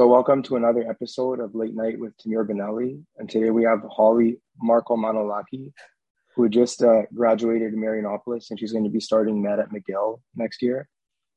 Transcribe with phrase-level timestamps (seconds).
[0.00, 3.04] So, welcome to another episode of Late Night with Tamir Benelli.
[3.18, 5.74] And today we have Holly Markomanolaki,
[6.34, 10.22] who just uh, graduated in Marianopolis and she's going to be starting med at McGill
[10.34, 10.88] next year.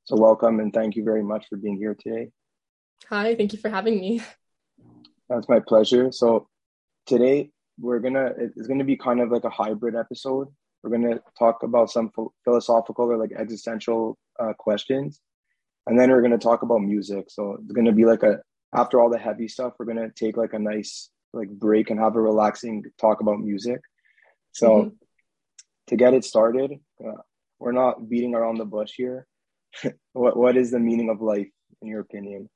[0.06, 2.32] So, welcome and thank you very much for being here today.
[3.10, 4.22] Hi, thank you for having me.
[5.28, 6.14] That's my pleasure.
[6.14, 6.48] So,
[7.06, 10.48] today we're gonna it's gonna be kind of like a hybrid episode.
[10.82, 12.14] We're gonna talk about some
[12.46, 15.20] philosophical or like existential uh, questions,
[15.86, 18.40] and then we're going to talk about music so it's going to be like a
[18.74, 22.00] after all the heavy stuff we're going to take like a nice like break and
[22.00, 23.82] have a relaxing talk about music.
[24.52, 24.90] So mm-hmm.
[25.88, 26.74] to get it started
[27.04, 27.22] uh,
[27.60, 29.28] we're not beating around the bush here.
[30.14, 31.50] What what is the meaning of life
[31.82, 32.50] in your opinion?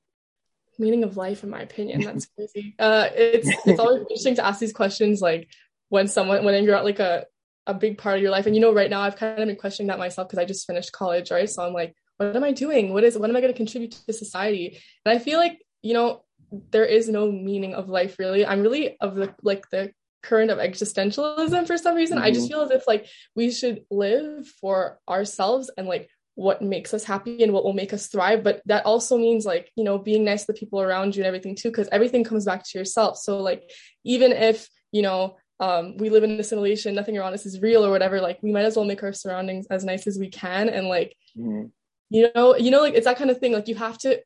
[0.77, 2.01] Meaning of life in my opinion.
[2.01, 2.75] That's crazy.
[2.77, 5.49] Uh it's it's always interesting to ask these questions like
[5.89, 7.25] when someone when you're at like a
[7.65, 8.45] a big part of your life.
[8.45, 10.67] And you know right now i've kind of been questioning that myself because i just
[10.67, 11.49] finished college right?
[11.49, 12.93] So i'm like what am I doing?
[12.93, 14.79] What is what am I going to contribute to society?
[15.05, 16.23] And I feel like, you know,
[16.71, 18.45] there is no meaning of life really.
[18.45, 19.91] I'm really of the like the
[20.23, 22.17] current of existentialism for some reason.
[22.17, 22.25] Mm-hmm.
[22.25, 22.53] I just mm-hmm.
[22.53, 27.43] feel as if like we should live for ourselves and like what makes us happy
[27.43, 28.43] and what will make us thrive.
[28.43, 31.27] But that also means like, you know, being nice to the people around you and
[31.27, 33.17] everything too, because everything comes back to yourself.
[33.17, 33.69] So like
[34.03, 37.83] even if, you know, um, we live in a simulation, nothing around us is real
[37.83, 40.69] or whatever, like we might as well make our surroundings as nice as we can
[40.69, 41.65] and like mm-hmm
[42.09, 44.19] you know you know like it's that kind of thing like you have to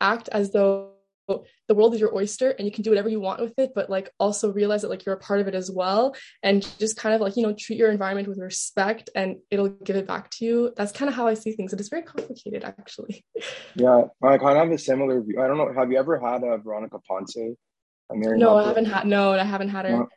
[0.00, 0.92] act as though
[1.68, 3.90] the world is your oyster and you can do whatever you want with it but
[3.90, 7.14] like also realize that like you're a part of it as well and just kind
[7.14, 10.44] of like you know treat your environment with respect and it'll give it back to
[10.44, 10.72] you.
[10.76, 11.72] That's kind of how i see things.
[11.72, 13.24] And it's very complicated actually.
[13.74, 15.40] Yeah i kind of have a similar view.
[15.40, 17.36] I don't know have you ever had a veronica ponce?
[18.10, 20.08] No i haven't had no i haven't had her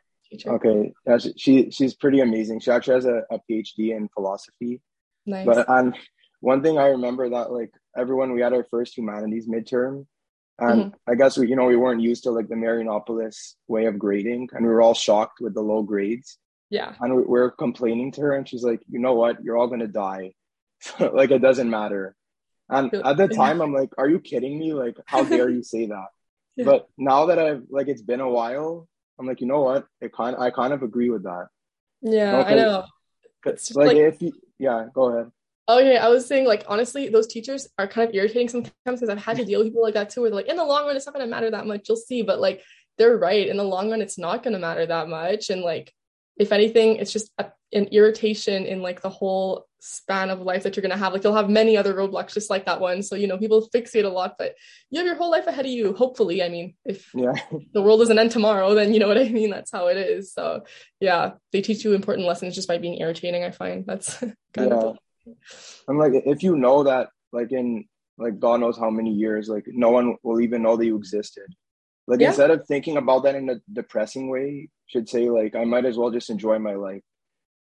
[0.46, 0.52] no.
[0.54, 2.60] okay yeah, she she's pretty amazing.
[2.60, 4.80] She actually has a, a phd in philosophy.
[5.26, 5.46] Nice.
[5.46, 5.94] but um
[6.42, 10.06] one thing I remember that like everyone we had our first humanities midterm,
[10.62, 11.10] and mm-hmm.
[11.10, 14.48] I guess we you know we weren't used to like the Marianopolis way of grading,
[14.52, 16.38] and we were all shocked with the low grades.
[16.70, 19.66] Yeah, and we, we complaining to her, and she's like, you know what, you're all
[19.66, 20.32] gonna die,
[21.00, 22.14] like it doesn't matter.
[22.68, 24.72] And at the time, I'm like, are you kidding me?
[24.72, 26.06] Like, how dare you say that?
[26.54, 26.66] Yeah.
[26.66, 28.86] But now that I've like it's been a while,
[29.18, 29.86] I'm like, you know what?
[30.02, 31.46] It kind I kind of agree with that.
[32.02, 32.84] Yeah, I know.
[33.46, 35.32] like, like if you yeah, go ahead.
[35.68, 39.22] Okay, I was saying like honestly, those teachers are kind of irritating sometimes because I've
[39.22, 40.96] had to deal with people like that too, where they're like, in the long run,
[40.96, 41.88] it's not gonna matter that much.
[41.88, 42.62] You'll see, but like
[42.98, 43.46] they're right.
[43.46, 45.50] In the long run, it's not gonna matter that much.
[45.50, 45.92] And like,
[46.36, 50.76] if anything, it's just a, an irritation in like the whole span of life that
[50.76, 51.12] you're gonna have.
[51.12, 53.00] Like you'll have many other roadblocks just like that one.
[53.04, 54.56] So you know, people fixate a lot, but
[54.90, 55.92] you have your whole life ahead of you.
[55.94, 57.34] Hopefully, I mean, if yeah.
[57.72, 59.50] the world doesn't end tomorrow, then you know what I mean.
[59.50, 60.32] That's how it is.
[60.32, 60.64] So
[60.98, 63.44] yeah, they teach you important lessons just by being irritating.
[63.44, 64.16] I find that's
[64.54, 64.74] kind yeah.
[64.74, 64.98] of
[65.88, 67.84] I'm like, if you know that, like in
[68.18, 71.46] like God knows how many years, like no one will even know that you existed.
[72.06, 72.28] Like yeah.
[72.28, 75.96] instead of thinking about that in a depressing way, should say like I might as
[75.96, 77.02] well just enjoy my life,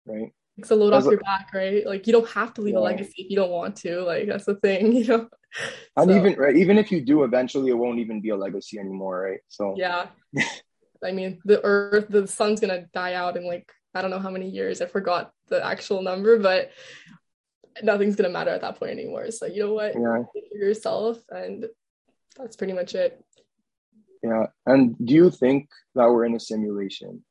[0.06, 0.32] right?
[0.56, 1.86] It's a load off your back, right?
[1.86, 2.80] Like you don't have to leave yeah.
[2.80, 4.00] a legacy if you don't want to.
[4.02, 5.28] Like that's the thing, you know.
[5.96, 6.16] And so.
[6.16, 9.40] even right, even if you do, eventually it won't even be a legacy anymore, right?
[9.48, 10.08] So yeah.
[11.04, 14.30] I mean, the earth, the sun's gonna die out in like I don't know how
[14.30, 14.80] many years.
[14.80, 16.70] I forgot the actual number, but
[17.82, 19.30] nothing's gonna matter at that point anymore.
[19.30, 19.94] So you know what?
[19.94, 20.22] Yeah.
[20.52, 21.66] yourself and
[22.36, 23.22] that's pretty much it.
[24.22, 24.46] Yeah.
[24.66, 27.24] And do you think that we're in a simulation?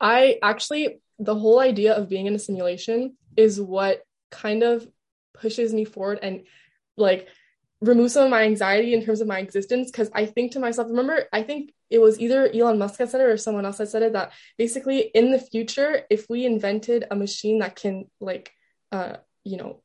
[0.00, 4.86] I actually the whole idea of being in a simulation is what kind of
[5.34, 6.44] pushes me forward and
[6.96, 7.28] like
[7.80, 10.88] remove some of my anxiety in terms of my existence because I think to myself,
[10.88, 13.88] remember, I think it was either Elon Musk that said it or someone else that
[13.88, 18.52] said it that basically in the future, if we invented a machine that can like
[18.92, 19.80] uh you know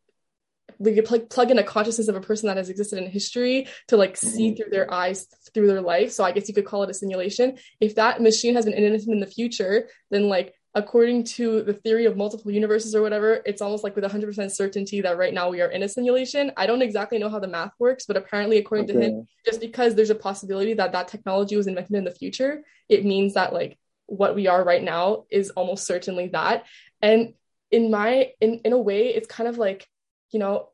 [0.79, 3.67] we could plug, plug in a consciousness of a person that has existed in history
[3.87, 4.55] to like see mm-hmm.
[4.57, 7.57] through their eyes through their life so i guess you could call it a simulation
[7.79, 12.05] if that machine has been innocent in the future then like according to the theory
[12.05, 15.61] of multiple universes or whatever it's almost like with 100% certainty that right now we
[15.61, 18.85] are in a simulation i don't exactly know how the math works but apparently according
[18.85, 18.93] okay.
[18.93, 22.63] to him just because there's a possibility that that technology was invented in the future
[22.89, 26.65] it means that like what we are right now is almost certainly that
[27.01, 27.33] and
[27.71, 29.87] in my in in a way it's kind of like
[30.31, 30.69] you know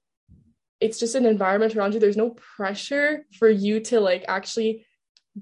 [0.80, 2.00] it's just an environment around you.
[2.02, 4.86] There's no pressure for you to like actually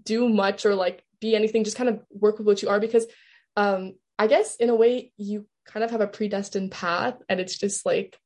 [0.03, 1.63] do much or like be anything.
[1.63, 3.07] Just kind of work with what you are because
[3.57, 7.57] um i guess in a way you kind of have a predestined path and it's
[7.57, 8.17] just like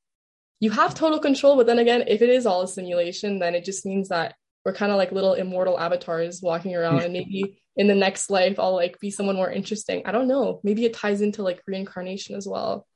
[0.60, 3.66] you have total control but then again if it is all a simulation then it
[3.66, 7.88] just means that we're kind of like little immortal avatars walking around and maybe in
[7.88, 10.02] the next life i'll like be someone more interesting.
[10.06, 10.62] I don't know.
[10.64, 12.88] Maybe it ties into like reincarnation as well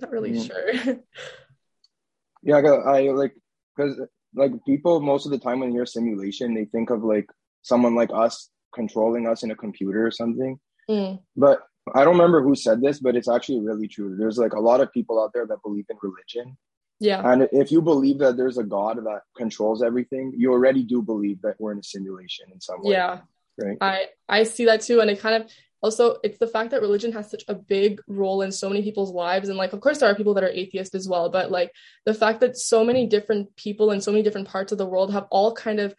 [0.00, 0.46] not really mm.
[0.46, 0.96] sure.
[2.42, 3.34] yeah, I, I like
[3.76, 4.00] because
[4.34, 7.28] like people most of the time when you hear simulation, they think of like
[7.62, 10.58] someone like us controlling us in a computer or something.
[10.88, 11.20] Mm.
[11.36, 11.60] But
[11.94, 14.16] I don't remember who said this, but it's actually really true.
[14.16, 16.56] There's like a lot of people out there that believe in religion.
[17.00, 17.30] Yeah.
[17.30, 21.40] And if you believe that there's a God that controls everything, you already do believe
[21.42, 22.92] that we're in a simulation in some way.
[22.92, 23.20] Yeah.
[23.56, 23.78] Right.
[23.80, 25.50] I I see that too and it kind of
[25.82, 29.12] also it's the fact that religion has such a big role in so many people's
[29.12, 31.72] lives and like of course there are people that are atheist as well but like
[32.04, 35.12] the fact that so many different people in so many different parts of the world
[35.12, 35.94] have all kind of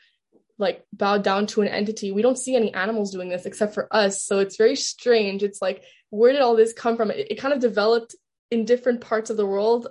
[0.57, 3.87] like bowed down to an entity we don't see any animals doing this except for
[3.95, 5.41] us so it's very strange.
[5.41, 7.11] It's like where did all this come from?
[7.11, 8.15] It, it kind of developed
[8.51, 9.87] in different parts of the world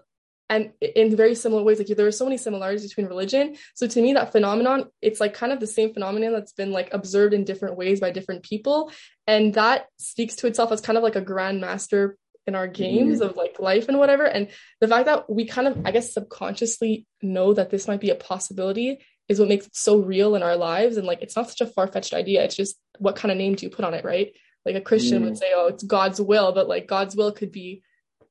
[0.50, 3.56] and in very similar ways like there are so many similarities between religion.
[3.74, 6.92] So to me that phenomenon it's like kind of the same phenomenon that's been like
[6.92, 8.90] observed in different ways by different people.
[9.26, 12.14] And that speaks to itself as kind of like a grandmaster
[12.46, 13.28] in our games mm-hmm.
[13.28, 14.24] of like life and whatever.
[14.24, 14.48] And
[14.80, 18.14] the fact that we kind of i guess subconsciously know that this might be a
[18.14, 18.98] possibility
[19.28, 20.96] is what makes it so real in our lives.
[20.96, 22.44] And like it's not such a far-fetched idea.
[22.44, 24.32] It's just what kind of name do you put on it right?
[24.64, 25.28] Like a christian mm-hmm.
[25.28, 27.82] would say oh it's god's will but like god's will could be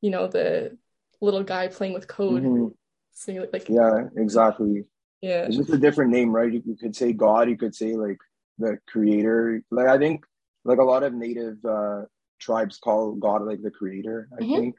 [0.01, 0.77] you know the
[1.21, 2.43] little guy playing with code.
[2.43, 2.67] Mm-hmm.
[3.13, 4.85] So like yeah, exactly.
[5.21, 6.53] Yeah, it's just a different name, right?
[6.53, 7.49] You, you, could say God.
[7.49, 8.17] You could say like
[8.59, 9.63] the creator.
[9.71, 10.23] Like I think
[10.63, 12.01] like a lot of native uh,
[12.39, 14.29] tribes call God like the creator.
[14.37, 14.55] I mm-hmm.
[14.55, 14.75] think,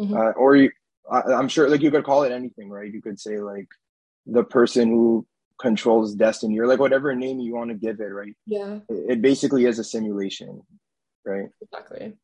[0.00, 0.14] mm-hmm.
[0.14, 0.70] Uh, or you,
[1.10, 2.92] I, I'm sure like you could call it anything, right?
[2.92, 3.68] You could say like
[4.26, 5.26] the person who
[5.58, 8.34] controls destiny or like whatever name you want to give it, right?
[8.46, 10.62] Yeah, it, it basically is a simulation,
[11.24, 11.48] right?
[11.62, 12.14] Exactly.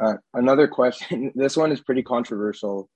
[0.00, 1.32] Uh, another question.
[1.36, 2.88] This one is pretty controversial.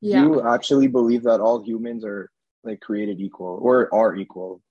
[0.00, 0.22] Yeah.
[0.22, 2.30] Do you actually believe that all humans are
[2.62, 4.62] like created equal or are equal?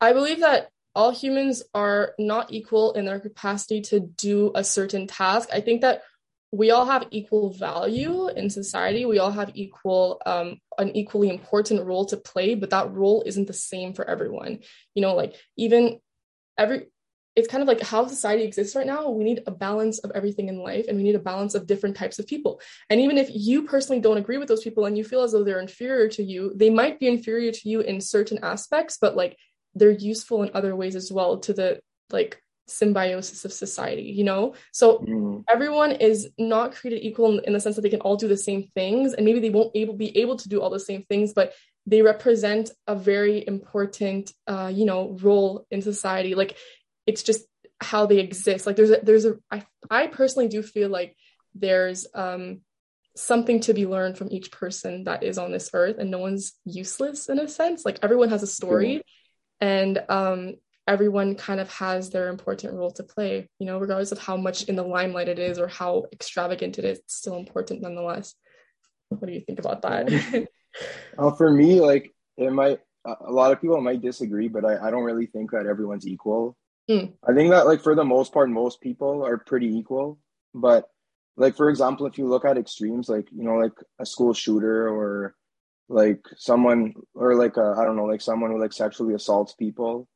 [0.00, 5.06] I believe that all humans are not equal in their capacity to do a certain
[5.06, 5.48] task.
[5.52, 6.02] I think that
[6.50, 9.04] we all have equal value in society.
[9.04, 13.46] We all have equal, um, an equally important role to play, but that role isn't
[13.46, 14.60] the same for everyone.
[14.94, 16.00] You know, like even
[16.56, 16.86] every
[17.38, 19.10] it's kind of like how society exists right now.
[19.10, 21.96] We need a balance of everything in life and we need a balance of different
[21.96, 22.60] types of people.
[22.90, 25.44] And even if you personally don't agree with those people and you feel as though
[25.44, 29.36] they're inferior to you, they might be inferior to you in certain aspects, but like
[29.76, 31.80] they're useful in other ways as well to the
[32.10, 34.54] like symbiosis of society, you know?
[34.72, 35.44] So mm.
[35.48, 38.36] everyone is not created equal in, in the sense that they can all do the
[38.36, 41.32] same things and maybe they won't able be able to do all the same things,
[41.32, 41.54] but
[41.88, 46.56] they represent a very important uh, you know role in society like
[47.08, 47.46] it's just
[47.80, 48.66] how they exist.
[48.66, 51.16] Like there's a there's a I, I personally do feel like
[51.54, 52.60] there's um
[53.16, 56.52] something to be learned from each person that is on this earth and no one's
[56.64, 57.84] useless in a sense.
[57.84, 59.02] Like everyone has a story
[59.60, 60.54] and um
[60.86, 64.64] everyone kind of has their important role to play you know regardless of how much
[64.64, 68.34] in the limelight it is or how extravagant it is it's still important nonetheless.
[69.08, 70.48] What do you think about that?
[71.16, 74.90] Uh, for me like it might a lot of people might disagree but I, I
[74.92, 76.56] don't really think that everyone's equal
[76.88, 77.12] Mm.
[77.28, 80.18] I think that like for the most part, most people are pretty equal.
[80.54, 80.88] But
[81.36, 84.88] like for example, if you look at extremes, like you know, like a school shooter
[84.88, 85.34] or
[85.88, 90.08] like someone or like I don't know, like someone who like sexually assaults people,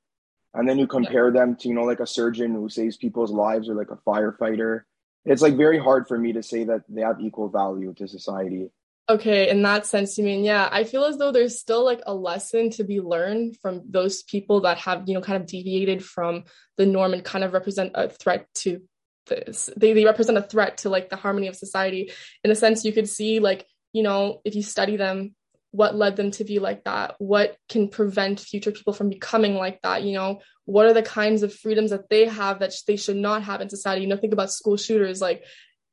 [0.54, 1.40] and then you compare yeah.
[1.40, 4.82] them to you know like a surgeon who saves people's lives or like a firefighter.
[5.24, 8.70] It's like very hard for me to say that they have equal value to society.
[9.08, 12.14] Okay, in that sense, you mean, yeah, I feel as though there's still like a
[12.14, 16.44] lesson to be learned from those people that have, you know, kind of deviated from
[16.76, 18.80] the norm and kind of represent a threat to
[19.26, 19.68] this.
[19.76, 22.12] They, they represent a threat to like the harmony of society.
[22.44, 25.34] In a sense, you could see, like, you know, if you study them,
[25.72, 27.16] what led them to be like that?
[27.18, 30.04] What can prevent future people from becoming like that?
[30.04, 33.42] You know, what are the kinds of freedoms that they have that they should not
[33.42, 34.02] have in society?
[34.02, 35.20] You know, think about school shooters.
[35.20, 35.44] Like,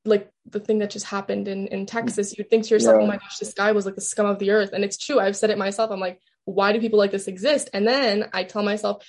[0.06, 3.04] like the thing that just happened in in Texas, you'd think to yourself, yeah.
[3.04, 5.20] "Oh my gosh, this guy was like the scum of the earth." And it's true.
[5.20, 5.92] I've said it myself.
[5.92, 9.06] I'm like, "Why do people like this exist?" And then I tell myself,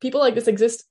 [0.00, 0.84] people like this exist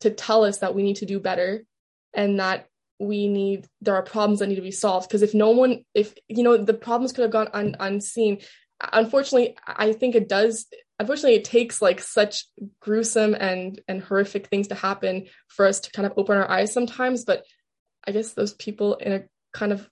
[0.00, 1.64] to tell us that we need to do better
[2.12, 5.50] and that we need there are problems that need to be solved because if no
[5.50, 8.38] one if you know the problems could have gone un, unseen
[8.92, 10.66] unfortunately i think it does
[10.98, 12.44] unfortunately it takes like such
[12.80, 16.72] gruesome and and horrific things to happen for us to kind of open our eyes
[16.72, 17.44] sometimes but
[18.06, 19.88] I guess those people in a kind of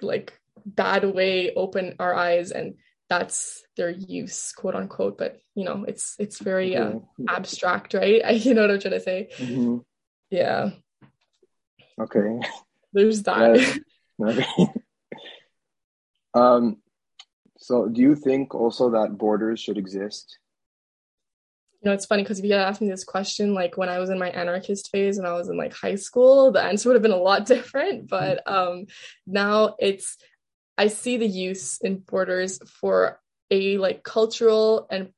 [0.00, 2.74] like bad way open our eyes and
[3.08, 6.94] that's their use quote unquote but you know it's it's very uh,
[7.28, 8.22] abstract right?
[8.24, 9.28] I, you know what i'm trying to say?
[9.36, 9.78] Mm-hmm.
[10.30, 10.70] yeah.
[12.00, 12.40] Okay.
[12.92, 13.80] There's that.
[14.22, 14.46] Okay.
[16.34, 16.76] um
[17.58, 20.38] so do you think also that borders should exist
[21.84, 23.98] you know, it's funny because if you had asked me this question like when I
[23.98, 26.94] was in my anarchist phase and I was in like high school, the answer would
[26.94, 28.08] have been a lot different.
[28.08, 28.86] But um,
[29.26, 30.16] now it's
[30.78, 35.10] I see the use in borders for a like cultural and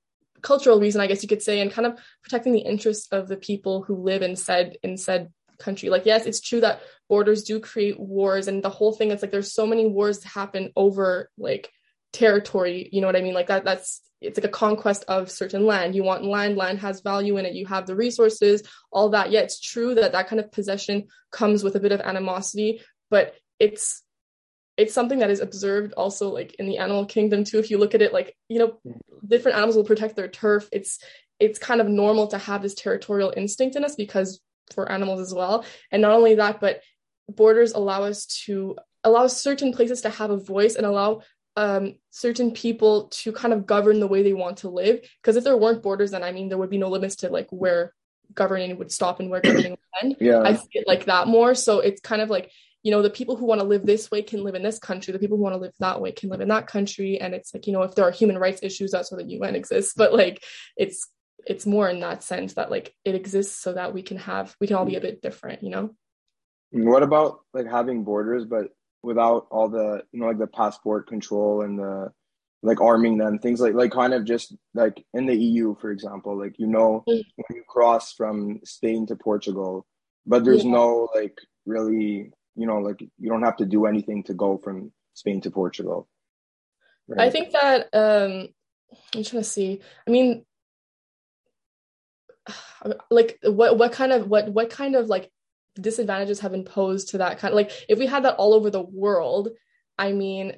[0.43, 3.37] cultural reason, I guess you could say, and kind of protecting the interests of the
[3.37, 5.89] people who live in said in said country.
[5.89, 9.13] Like, yes, it's true that borders do create wars, and the whole thing.
[9.13, 11.71] It's like there's so many wars that happen over like
[12.13, 12.89] territory.
[12.91, 13.35] You know what I mean?
[13.35, 13.65] Like that.
[13.65, 15.95] That's it's like a conquest of certain land.
[15.95, 16.57] You want land.
[16.57, 17.55] Land has value in it.
[17.55, 19.31] You have the resources, all that.
[19.31, 22.81] Yeah, it's true that that kind of possession comes with a bit of animosity,
[23.11, 24.03] but it's
[24.77, 27.95] it's something that is observed also like in the animal kingdom too if you look
[27.95, 28.79] at it like you know
[29.27, 30.99] different animals will protect their turf it's
[31.39, 34.41] it's kind of normal to have this territorial instinct in us because
[34.75, 36.83] for animals as well and not only that but
[37.29, 41.23] borders allow us to allow certain places to have a voice and allow
[41.57, 45.01] um, certain people to kind of govern the way they want to live.
[45.23, 47.49] Because if there weren't borders then i mean there would be no limits to like
[47.51, 47.93] where
[48.35, 50.17] governing would stop and where governing would end.
[50.21, 50.41] Yeah.
[50.41, 51.55] I see it like that more.
[51.55, 52.51] So it's kind of like
[52.83, 55.13] you know the people who want to live this way can live in this country.
[55.13, 57.21] The people who want to live that way can live in that country.
[57.21, 59.57] And it's like you know if there are human rights issues that's why the un
[59.57, 59.95] exists.
[59.97, 60.43] But like
[60.77, 61.09] it's
[61.47, 64.67] it's more in that sense that like it exists so that we can have we
[64.67, 65.95] can all be a bit different you know?
[66.73, 68.69] What about like having borders but
[69.07, 72.13] without all the you know like the passport control and the
[72.63, 76.37] like arming them things like like kind of just like in the eu for example
[76.37, 77.23] like you know mm.
[77.37, 79.87] when you cross from spain to portugal
[80.27, 80.73] but there's yeah.
[80.73, 84.91] no like really you know, like you don't have to do anything to go from
[85.15, 86.09] Spain to Portugal.
[87.07, 87.21] Right?
[87.21, 88.49] I think that um
[89.15, 89.81] I'm trying to see.
[90.09, 90.45] I mean
[93.11, 95.31] like what what kind of what what kind of like
[95.81, 98.71] disadvantages have been imposed to that kind of like if we had that all over
[98.71, 99.51] the world,
[99.99, 100.55] I mean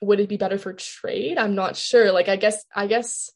[0.00, 1.38] would it be better for trade?
[1.38, 2.10] I'm not sure.
[2.10, 3.30] Like I guess I guess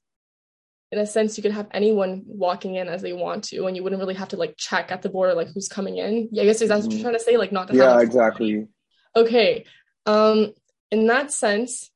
[0.92, 3.82] in a sense you could have anyone walking in as they want to and you
[3.82, 6.46] wouldn't really have to like check at the border like who's coming in yeah i
[6.46, 7.02] guess is that what you're mm-hmm.
[7.02, 8.66] trying to say like not to yeah exactly
[9.14, 9.64] okay
[10.06, 10.52] um
[10.90, 11.90] in that sense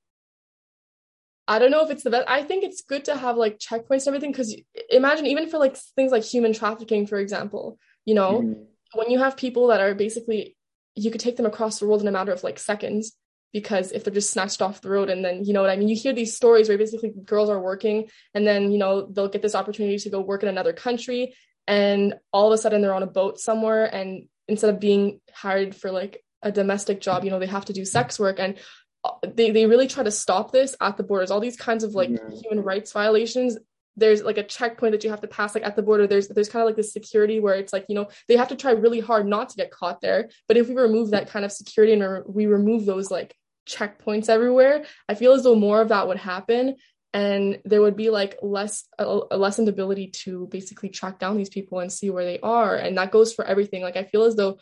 [1.47, 4.07] i don't know if it's the best i think it's good to have like checkpoints
[4.07, 4.57] and everything because
[4.90, 8.62] imagine even for like things like human trafficking for example you know mm-hmm.
[8.95, 10.57] When you have people that are basically
[10.95, 13.13] you could take them across the world in a matter of like seconds
[13.53, 15.89] because if they're just snatched off the road and then you know what i mean
[15.89, 19.43] you hear these stories where basically girls are working and then you know they'll get
[19.43, 21.35] this opportunity to go work in another country
[21.67, 25.75] and all of a sudden they're on a boat somewhere and instead of being hired
[25.75, 28.59] for like a domestic job you know they have to do sex work and
[29.03, 31.95] uh, they, they really try to stop this at the borders all these kinds of
[31.95, 32.35] like mm-hmm.
[32.43, 33.57] human rights violations
[33.97, 36.07] there's like a checkpoint that you have to pass like at the border.
[36.07, 38.57] There's there's kind of like this security where it's like you know they have to
[38.57, 40.31] try really hard not to get caught there.
[40.49, 43.35] But if we remove that kind of security and re- we remove those like
[43.69, 46.75] checkpoints everywhere i feel as though more of that would happen
[47.13, 51.49] and there would be like less a, a lessened ability to basically track down these
[51.49, 52.77] people and see where they are.
[52.77, 53.83] And that goes for everything.
[53.83, 54.59] Like i feel as though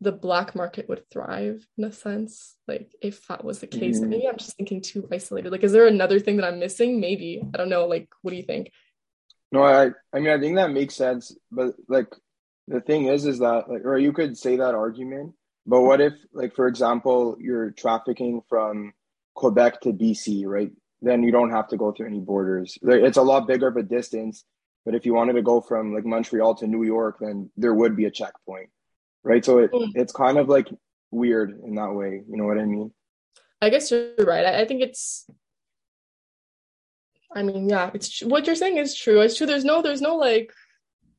[0.00, 4.10] the black market would thrive in a sense like if that was the case mm-hmm.
[4.10, 7.42] maybe i'm just thinking too isolated like is there another thing that i'm missing maybe
[7.52, 8.70] i don't know like what do you think
[9.50, 12.08] no i i mean i think that makes sense but like
[12.68, 15.32] the thing is is that like or you could say that argument
[15.68, 18.94] but what if, like, for example, you're trafficking from
[19.34, 20.72] Quebec to BC, right?
[21.02, 22.78] Then you don't have to go through any borders.
[22.82, 24.44] It's a lot bigger of a distance.
[24.86, 27.96] But if you wanted to go from like Montreal to New York, then there would
[27.96, 28.70] be a checkpoint,
[29.24, 29.44] right?
[29.44, 29.90] So it, mm.
[29.94, 30.68] it's kind of like
[31.10, 32.22] weird in that way.
[32.28, 32.92] You know what I mean?
[33.60, 34.46] I guess you're right.
[34.46, 35.28] I, I think it's.
[37.34, 39.20] I mean, yeah, it's what you're saying is true.
[39.20, 39.46] It's true.
[39.46, 40.52] There's no, there's no like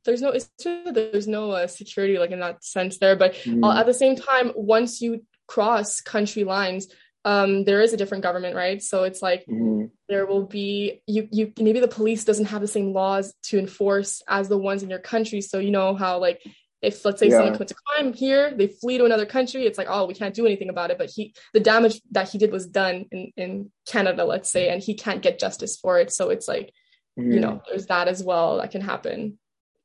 [0.06, 3.64] there's no it's true there's no uh, security like in that sense there but mm.
[3.64, 6.88] uh, at the same time once you cross country lines
[7.26, 9.90] um there is a different government right so it's like mm.
[10.08, 14.22] there will be you you maybe the police doesn't have the same laws to enforce
[14.28, 16.42] as the ones in your country so you know how like
[16.82, 17.38] if let's say yeah.
[17.38, 20.36] someone commits a crime here they flee to another country it's like oh we can't
[20.36, 23.72] do anything about it but he the damage that he did was done in in
[23.86, 26.72] canada let's say and he can't get justice for it so it's like
[27.20, 27.34] mm.
[27.34, 29.38] you know there's that as well that can happen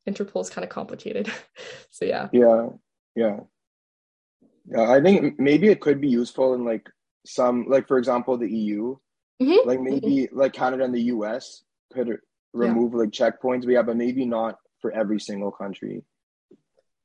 [0.08, 1.30] Interpol is kind of complicated.
[1.90, 2.28] so yeah.
[2.32, 2.68] Yeah.
[3.14, 3.40] Yeah.
[4.66, 4.90] Yeah.
[4.90, 6.88] I think maybe it could be useful in like
[7.26, 8.96] some like for example the EU.
[9.42, 9.68] Mm-hmm.
[9.68, 10.38] Like maybe mm-hmm.
[10.38, 12.18] like Canada and the US could
[12.52, 12.98] remove yeah.
[12.98, 13.66] like checkpoints.
[13.66, 16.04] We have, but maybe not for every single country.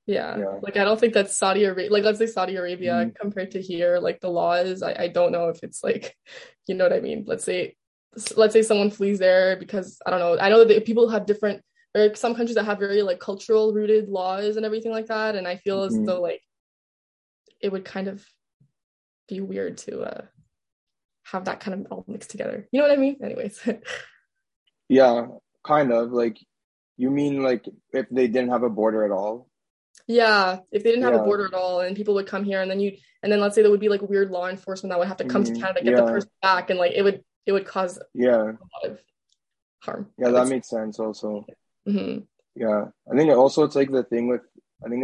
[0.09, 0.39] Yeah.
[0.39, 0.59] yeah.
[0.61, 3.09] Like I don't think that Saudi Arabia like let's say Saudi Arabia mm-hmm.
[3.21, 6.15] compared to here, like the law is I, I don't know if it's like
[6.67, 7.25] you know what I mean.
[7.27, 7.75] Let's say
[8.35, 10.39] let's say someone flees there because I don't know.
[10.39, 11.61] I know that people have different
[11.95, 15.47] or some countries that have very like cultural rooted laws and everything like that and
[15.47, 15.99] i feel mm-hmm.
[15.99, 16.41] as though like
[17.61, 18.25] it would kind of
[19.27, 20.21] be weird to uh
[21.23, 23.59] have that kind of all mixed together you know what i mean anyways
[24.89, 25.25] yeah
[25.63, 26.37] kind of like
[26.97, 29.48] you mean like if they didn't have a border at all
[30.07, 31.21] yeah if they didn't have yeah.
[31.21, 33.55] a border at all and people would come here and then you and then let's
[33.55, 35.53] say there would be like weird law enforcement that would have to come mm-hmm.
[35.53, 36.01] to canada get yeah.
[36.01, 38.99] the person back and like it would it would cause yeah a lot of
[39.81, 40.07] harm.
[40.17, 41.45] yeah that makes sense also
[41.85, 42.17] hmm
[42.55, 44.41] yeah i think also it's like the thing with
[44.85, 45.03] i think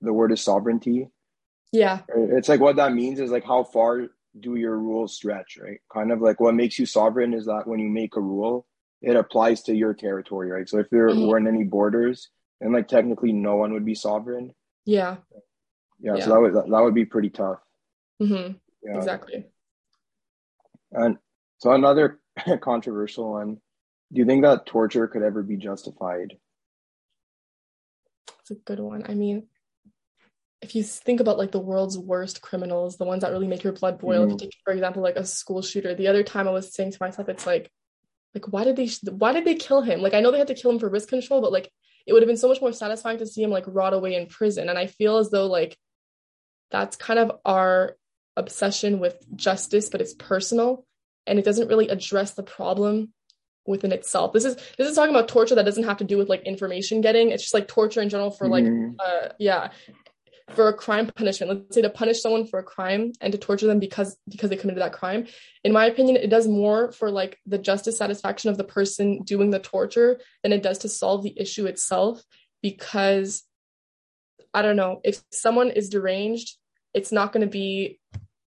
[0.00, 1.08] the word is sovereignty
[1.72, 2.00] Yeah.
[2.08, 6.12] it's like what that means is like how far do your rules stretch right kind
[6.12, 8.66] of like what makes you sovereign is that when you make a rule
[9.02, 11.28] it applies to your territory right so if there Mhm.
[11.28, 15.16] weren't any borders then like technically no one would be sovereign Yeah.
[16.00, 16.24] yeah, Yeah.
[16.24, 17.58] so that would that, would be pretty tough
[18.22, 18.52] Mm-hmm.
[18.82, 19.44] yeah Exactly.
[20.92, 21.18] and
[21.58, 22.20] so another
[22.60, 23.60] controversial one
[24.12, 26.38] do you think that torture could ever be justified
[28.40, 29.02] It's a good one.
[29.08, 29.48] I mean,
[30.62, 33.72] if you think about like the world's worst criminals, the ones that really make your
[33.72, 36.52] blood boil, if you take, for example, like a school shooter, the other time I
[36.52, 37.70] was saying to myself, it's like,
[38.36, 40.00] like why did they why did they kill him?
[40.00, 41.72] Like I know they had to kill him for risk control, but like
[42.06, 44.26] it would have been so much more satisfying to see him like rot away in
[44.26, 44.68] prison.
[44.68, 45.76] And I feel as though like
[46.70, 47.96] that's kind of our
[48.36, 50.86] obsession with justice, but it's personal
[51.26, 53.12] and it doesn't really address the problem
[53.66, 54.32] within itself.
[54.32, 57.00] This is this is talking about torture that doesn't have to do with like information
[57.00, 57.30] getting.
[57.30, 58.94] It's just like torture in general for like Mhm.
[59.00, 59.70] uh yeah
[60.54, 61.52] for a crime punishment.
[61.52, 64.56] Let's say to punish someone for a crime and to torture them because because they
[64.56, 65.26] committed that crime.
[65.64, 69.50] In my opinion it does more for like the justice satisfaction of the person doing
[69.50, 72.22] the torture than it does to solve the issue itself
[72.62, 73.42] because
[74.54, 76.56] i don't know if someone is deranged
[76.94, 78.00] it's not going to be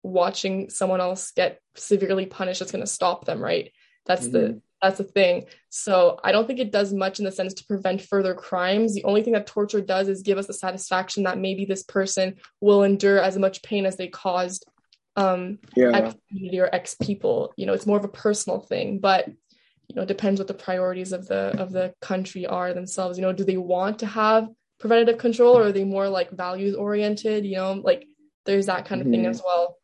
[0.03, 3.71] watching someone else get severely punished that's going to stop them right?
[4.05, 4.61] That's the Mhm.
[4.83, 7.99] That's the thing so I don't think it does much in the sense to prevent
[8.01, 8.93] further crimes.
[8.93, 12.35] The only thing that torture does is give us the satisfaction that maybe this person
[12.61, 14.67] will endure as much pain as they caused
[15.15, 17.53] um yeah X community or X people.
[17.57, 20.53] You know, it's more of a personal thing, but you know, it depends what the
[20.53, 23.17] priorities of the of the country are themselves.
[23.17, 24.47] You know, do they want to have
[24.79, 27.45] preventative control or are they more like values oriented?
[27.45, 28.05] You know, like
[28.45, 29.29] there's that kind of thing Mhm.
[29.29, 29.77] as well.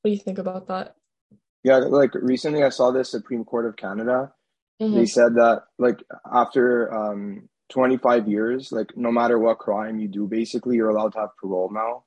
[0.00, 0.94] What do you think about that?
[1.62, 4.32] Yeah like recently i saw the supreme court of canada.
[4.80, 4.94] Mhm.
[4.94, 6.02] they said that like
[6.32, 11.20] after um 25 years like no matter what crime you do basically you're allowed to
[11.20, 12.04] have parole now.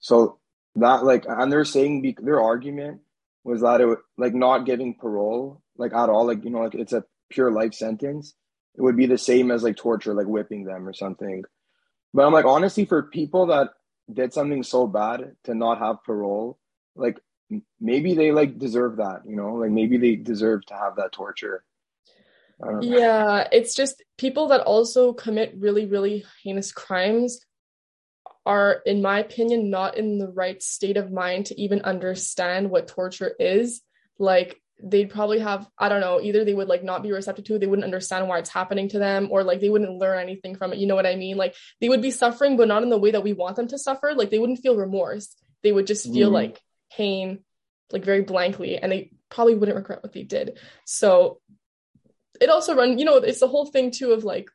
[0.00, 0.38] So
[0.76, 3.00] that like and they're saying their argument
[3.44, 6.74] was that it would like not giving parole like at all like you know like
[6.74, 8.34] it's a pure life sentence
[8.76, 11.44] it would be the same as like torture like whipping them or something.
[12.14, 13.70] But i'm like honestly for people that
[14.12, 16.58] did something so bad to not have parole
[16.96, 17.18] like
[17.80, 21.64] maybe they like deserve that you know like maybe they deserve to have that torture
[22.62, 22.96] I don't know.
[22.98, 27.40] Yeah, it's just people that also commit really, really heinous crimes
[28.46, 32.88] are, in my opinion, not in the right state of mind to even understand what
[32.88, 33.82] torture is.
[34.18, 37.54] Like, they'd probably have, I don't know, either they would like not be receptive to
[37.54, 40.54] it, they wouldn't understand why it's happening to them, or like they wouldn't learn anything
[40.56, 40.78] from it.
[40.78, 41.36] You know what I mean?
[41.36, 43.78] Like, they would be suffering, but not in the way that we want them to
[43.78, 44.12] suffer.
[44.14, 45.34] Like, they wouldn't feel remorse.
[45.62, 46.34] They would just feel Mhm.
[46.34, 46.60] like
[46.96, 47.44] pain,
[47.90, 50.58] like very blankly, and they probably wouldn't regret what they did.
[50.84, 51.40] So,
[52.40, 54.48] it also run you know it's the whole thing too of like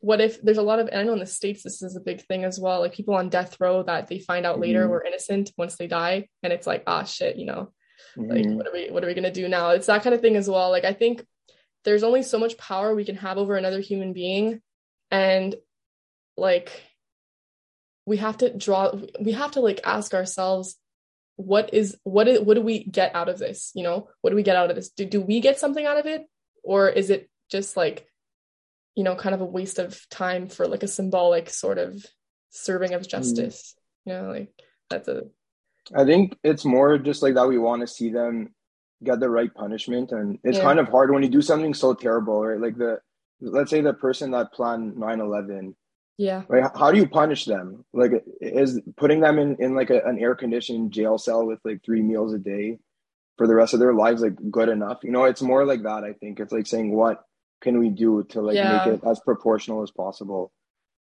[0.00, 2.00] what if there's a lot of and i know in the states this is a
[2.00, 4.90] big thing as well like people on death row that they find out later Mhm.
[4.90, 7.72] were innocent once they die and it's like ah shit you know
[8.16, 8.56] like Mhm.
[8.56, 10.48] what are we what are we gonna do now it's that kind of thing as
[10.48, 11.24] well like i think
[11.84, 14.60] there's only so much power we can have over another human being
[15.10, 15.54] and
[16.36, 16.72] like
[18.06, 20.76] we have to draw we have to like ask ourselves
[21.36, 23.72] what is what is what do we get out of this?
[23.74, 24.90] You know what do we get out of this?
[24.90, 26.26] Do, do we get something out of it?
[26.62, 28.06] Or is it just like
[28.94, 32.04] you know kind of a waste of time for like a symbolic sort of
[32.50, 33.08] serving of hmm.
[33.08, 33.74] justice?
[34.04, 34.52] You know like
[34.90, 35.24] that's a
[35.94, 38.54] I think it's more just like that we want to see them
[39.02, 40.12] get the right punishment.
[40.12, 40.64] And it's Yeah.
[40.64, 42.60] kind of hard when you do something so terrible right?
[42.60, 43.00] Like the
[43.40, 45.74] let's say the person that planned 9-11
[46.16, 46.42] yeah.
[46.48, 46.70] Right?
[46.76, 47.84] How do you punish them?
[47.92, 51.84] Like is putting them in in like a, an air conditioned jail cell with like
[51.84, 52.78] three meals a day
[53.36, 54.98] for the rest of their lives like good enough?
[55.02, 56.40] You know it's more like that i think.
[56.40, 57.24] It's like saying what
[57.60, 58.84] can we do to like Yeah.
[58.84, 60.52] make it as proportional as possible?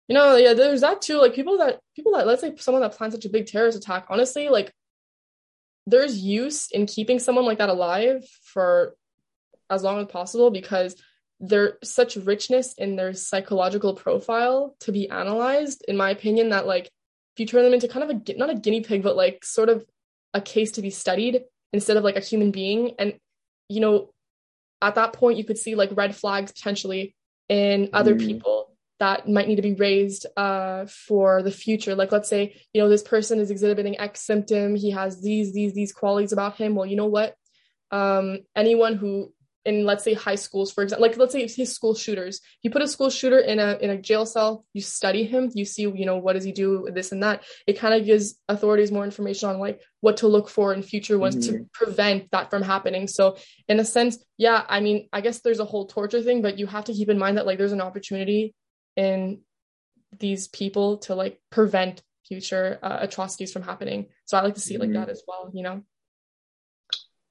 [0.08, 1.18] You know yeah there's that too.
[1.20, 4.06] Like people that people that let's say someone that plans such a big terrorist attack
[4.10, 4.72] honestly like
[5.86, 8.94] there's use in keeping someone like that alive for
[9.70, 10.94] as long as possible because
[11.40, 16.86] there's such richness in their psychological profile to be analyzed in my opinion that like
[16.86, 19.68] if you turn them into kind of a not a guinea pig but like sort
[19.68, 19.84] of
[20.34, 22.92] a case to be studied instead of like a human being.
[22.98, 23.14] And
[23.68, 24.10] you know
[24.80, 27.14] at that point you could see like red flags potentially
[27.48, 28.20] in other Mm.
[28.20, 31.94] people that might need to be raised uh, for the future.
[31.94, 35.72] Like let's say you know this person is exhibiting x symptom he has these these
[35.72, 36.74] these qualities about him.
[36.74, 37.34] Well you know what?
[37.90, 39.32] Um anyone who
[39.64, 42.40] in let's say high schools for example like let's say he's school shooters.
[42.62, 45.64] You put a school shooter in a in a jail cell you study him you
[45.64, 47.44] see you know what does he do this and that.
[47.66, 51.18] It kind of gives authorities more information on like what to look for in future
[51.18, 51.58] ones mm-hmm.
[51.58, 53.08] to prevent that from happening.
[53.08, 56.58] So in a sense yeah i mean i guess there's a whole torture thing but
[56.58, 58.54] you have to keep in mind that like there's an opportunity
[58.96, 59.40] in
[60.18, 64.06] these people to like prevent future uh, atrocities from happening.
[64.24, 64.94] So i like to see mm-hmm.
[64.94, 65.82] like that as well you know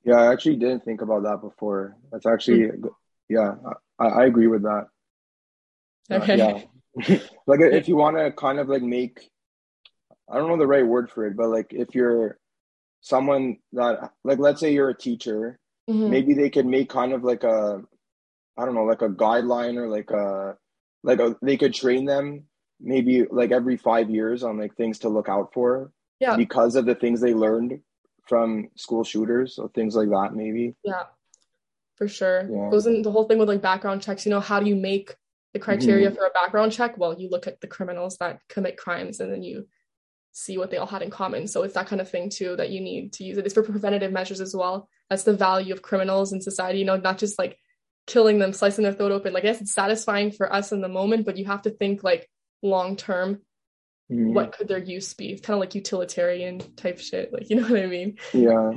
[0.07, 1.97] yeah, I actually didn't think about that before.
[2.13, 2.87] That's actually, mm-hmm.
[3.27, 3.55] yeah,
[3.99, 4.87] I, I agree with that.
[6.09, 6.39] Uh, okay.
[6.39, 6.59] Uh,
[7.05, 7.19] yeah.
[7.45, 9.29] like if you want to kind of like make,
[10.31, 12.39] I don't know the right word for it, but like if you're
[13.01, 16.09] someone that, like, let's say you're a teacher, mm-hmm.
[16.09, 17.81] maybe they could make kind of like a,
[18.57, 20.55] I don't know, like a guideline or like a,
[21.03, 22.45] like a, they could train them
[22.79, 25.91] maybe like every five years on like things to look out for.
[26.21, 26.37] Yeah.
[26.37, 27.81] Because of the things they learned
[28.27, 30.75] from school shooters or things like that maybe.
[30.83, 31.03] Yeah
[31.97, 32.47] for sure.
[32.49, 32.69] Yeah.
[32.69, 34.25] goes in the whole thing with like background checks.
[34.25, 35.15] You know how do you make
[35.53, 36.15] the criteria mm-hmm.
[36.15, 36.97] for a background check?
[36.97, 39.67] Well you look at the criminals that commit crimes and then you
[40.31, 41.47] see what they all had in common.
[41.47, 43.45] So it's that kind of thing too that you need to use it.
[43.45, 44.87] It's for preventative measures as well.
[45.09, 47.57] That's the value of criminals in society you know not just like
[48.05, 49.33] killing them slicing their throat open.
[49.33, 52.29] Like yes it's satisfying for us in the moment but you have to think like
[52.61, 53.41] long term
[54.11, 54.33] mm.
[54.33, 55.31] what could their use be?
[55.31, 57.31] It's kind of like utilitarian type shit.
[57.33, 58.17] Like, you know what I mean?
[58.33, 58.73] Yeah.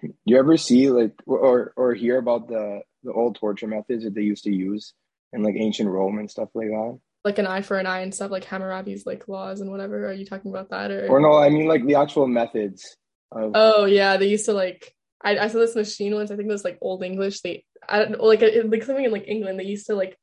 [0.00, 4.14] Do You ever see like or or hear about the the old torture methods that
[4.14, 4.94] they used to use
[5.32, 6.98] in like ancient Rome and stuff like that?
[7.24, 10.08] Like an eye for an eye and stuff, like Hammurabi's like laws and whatever.
[10.08, 11.08] Are you talking about that or?
[11.08, 12.96] Or no, I mean like the actual methods.
[13.30, 13.52] Of...
[13.54, 14.94] Oh yeah, they used to like.
[15.24, 16.32] I, I saw this machine once.
[16.32, 17.42] I think it was like Old English.
[17.42, 19.60] They I don't know, like it, like something in like England.
[19.60, 20.18] They used to like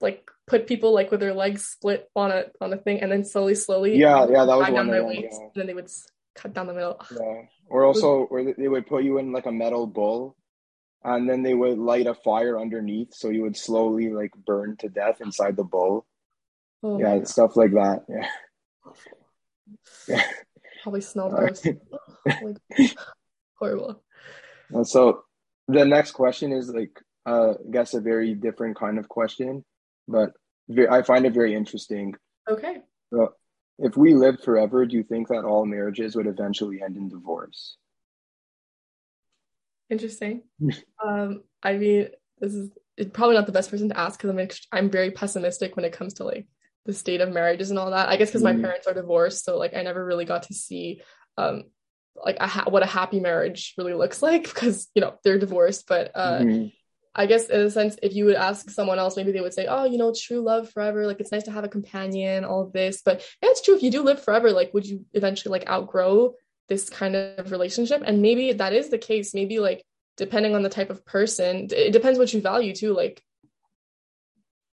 [0.00, 3.24] like put people like with their legs split on a on a thing and then
[3.24, 5.44] slowly slowly yeah yeah that was one their weights, yeah.
[5.44, 5.88] and then they would
[6.34, 7.00] cut down the middle.
[7.12, 7.42] Yeah.
[7.68, 10.36] Or also or they would put you in like a metal bowl
[11.02, 14.88] and then they would light a fire underneath so you would slowly like burn to
[14.88, 16.06] death inside the bowl.
[16.82, 18.28] Oh yeah stuff like that yeah.
[20.08, 20.24] Yeah
[20.82, 21.64] probably smelled gross.
[22.26, 22.58] like,
[23.54, 24.02] horrible.
[24.82, 25.24] So
[25.66, 29.64] the next question is like uh, I guess a very different kind of question
[30.08, 30.32] but
[30.90, 32.14] I find it very interesting.
[32.48, 32.78] Okay.
[33.12, 33.34] So,
[33.78, 37.76] if we lived forever, do you think that all marriages would eventually end in divorce?
[39.90, 40.42] Interesting.
[41.04, 42.70] um, I mean, this is
[43.12, 46.14] probably not the best person to ask because I'm I'm very pessimistic when it comes
[46.14, 46.46] to like
[46.86, 48.08] the state of marriages and all that.
[48.08, 48.56] I guess because mm.
[48.56, 51.02] my parents are divorced, so like I never really got to see
[51.36, 51.64] um
[52.16, 55.86] like a ha- what a happy marriage really looks like because you know they're divorced.
[55.88, 56.72] But uh, mm.
[57.14, 59.66] I guess in a sense, if you would ask someone else, maybe they would say,
[59.66, 61.06] "Oh, you know, true love forever.
[61.06, 63.76] Like it's nice to have a companion, all of this." But yeah, it's true.
[63.76, 66.34] If you do live forever, like, would you eventually like outgrow
[66.68, 68.02] this kind of relationship?
[68.04, 69.34] And maybe that is the case.
[69.34, 69.84] Maybe like
[70.16, 72.92] depending on the type of person, it depends what you value too.
[72.94, 73.22] Like,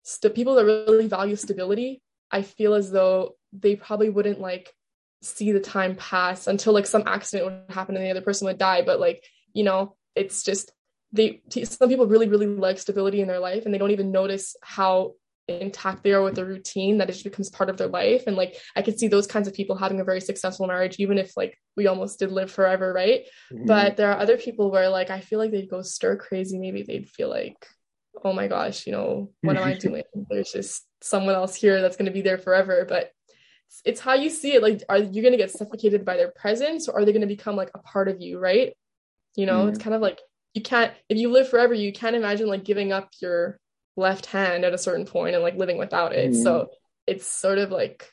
[0.04, 4.74] st- people that really value stability, I feel as though they probably wouldn't like
[5.22, 8.58] see the time pass until like some accident would happen and the other person would
[8.58, 8.82] die.
[8.82, 10.72] But like, you know, it's just
[11.16, 14.56] they some people really really like stability in their life and they don't even notice
[14.62, 15.14] how
[15.48, 18.24] intact they are with the routine that it just becomes part of their life.
[18.28, 21.18] And like i could see those kinds of people having a very successful marriage even
[21.18, 23.26] if like we almost did live forever right?
[23.54, 23.66] Mm-hmm.
[23.66, 26.58] but there are other people where like i feel like they'd go stir crazy.
[26.58, 27.68] Maybe they'd feel like
[28.24, 30.04] oh my gosh you know what am i doing?
[30.30, 32.86] There's just someone else here that's going to be there forever.
[32.88, 33.12] But
[33.84, 34.64] it's how you see it.
[34.64, 37.28] Like are you going to get suffocated by their presence or are they going to
[37.28, 38.74] become like a part of you right?
[39.36, 39.70] You know mm-hmm.
[39.70, 40.20] it's kind of like
[40.56, 43.60] you can't if you live forever you can't imagine like giving up your
[43.96, 46.32] left hand at a certain point and like living without it.
[46.32, 46.42] Mm-hmm.
[46.42, 46.70] so
[47.06, 48.12] it's sort of like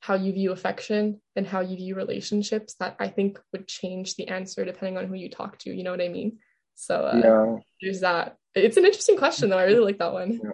[0.00, 4.28] how you view affection and how you view relationships that i think would change the
[4.28, 6.38] answer depending on who you talk to you know what i mean?
[6.74, 7.58] So uh, yeah.
[7.80, 8.36] there's that.
[8.54, 9.58] It's an interesting question though.
[9.58, 10.32] I really like that one.
[10.32, 10.50] Yeah.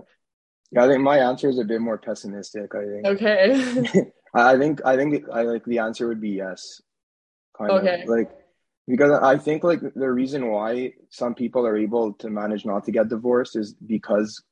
[0.72, 3.06] yeah i think my answer is a bit more pessimistic i think.
[3.06, 4.10] Okay.
[4.34, 6.82] I think i think i like the answer would be yes
[7.56, 8.02] kind okay.
[8.02, 8.08] Of.
[8.08, 8.30] like
[8.88, 12.90] because I think like the reason why some people are able to manage not to
[12.92, 14.42] get divorced is because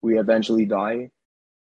[0.00, 1.10] we eventually die,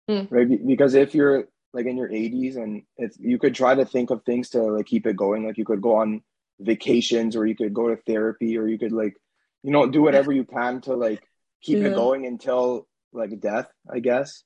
[0.09, 0.27] mm.
[0.29, 0.47] right?
[0.65, 4.23] Because if you're like in your 80s and it's you could try to think of
[4.23, 6.21] things to like keep it going, like you could go on
[6.59, 9.15] vacations or you could go to therapy or you could like
[9.63, 11.23] you know do whatever you can to like
[11.61, 11.87] keep yeah.
[11.87, 14.43] it going until like death, I guess.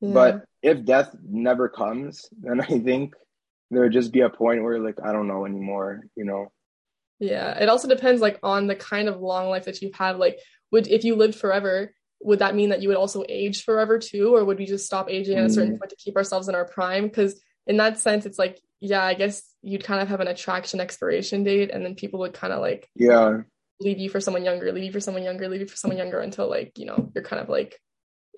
[0.00, 0.12] Yeah.
[0.12, 3.14] But if death never comes, then I think
[3.72, 6.52] there would just be a point where like I don't know anymore, you know.
[7.18, 10.18] Yeah, it also depends like on the kind of long life that you've had.
[10.18, 10.38] Like,
[10.70, 14.34] would if you lived forever, would that mean that you would also age forever too,
[14.34, 15.78] or would we just stop aging at a certain mm.
[15.78, 17.04] point to keep ourselves in our prime?
[17.04, 20.80] Because in that sense, it's like, yeah, I guess you'd kind of have an attraction
[20.80, 23.40] expiration date, and then people would kind of like, yeah,
[23.80, 26.20] leave you for someone younger, leave you for someone younger, leave you for someone younger
[26.20, 27.80] until like, you know, you're kind of like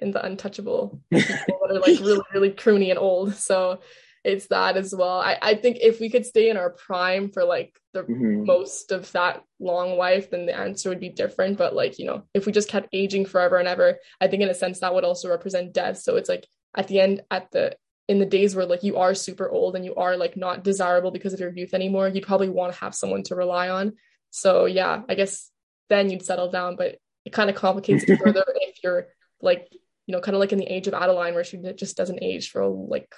[0.01, 3.35] in the untouchable people that are like really, really croony and old.
[3.35, 3.81] So
[4.29, 5.21] it's that as well.
[5.21, 8.45] I, I think if we could stay in our prime for like the mm-hmm.
[8.45, 11.59] most of that long life, then the answer would be different.
[11.59, 14.51] But like, you know, if we just kept aging forever and ever, I think in
[14.51, 15.99] a sense that would also represent death.
[15.99, 19.15] So it's like at the end, at the in the days where like you are
[19.15, 22.49] super old and you are like not desirable because of your youth anymore, you'd probably
[22.49, 23.95] want to have someone to rely on.
[24.31, 25.51] So yeah, I guess
[25.89, 29.09] then you'd settle down, but it kind of complicates it further if you're
[29.41, 29.69] like,
[30.07, 32.51] you know, kind of like in the age of Adaline where she just doesn't age
[32.51, 33.13] for like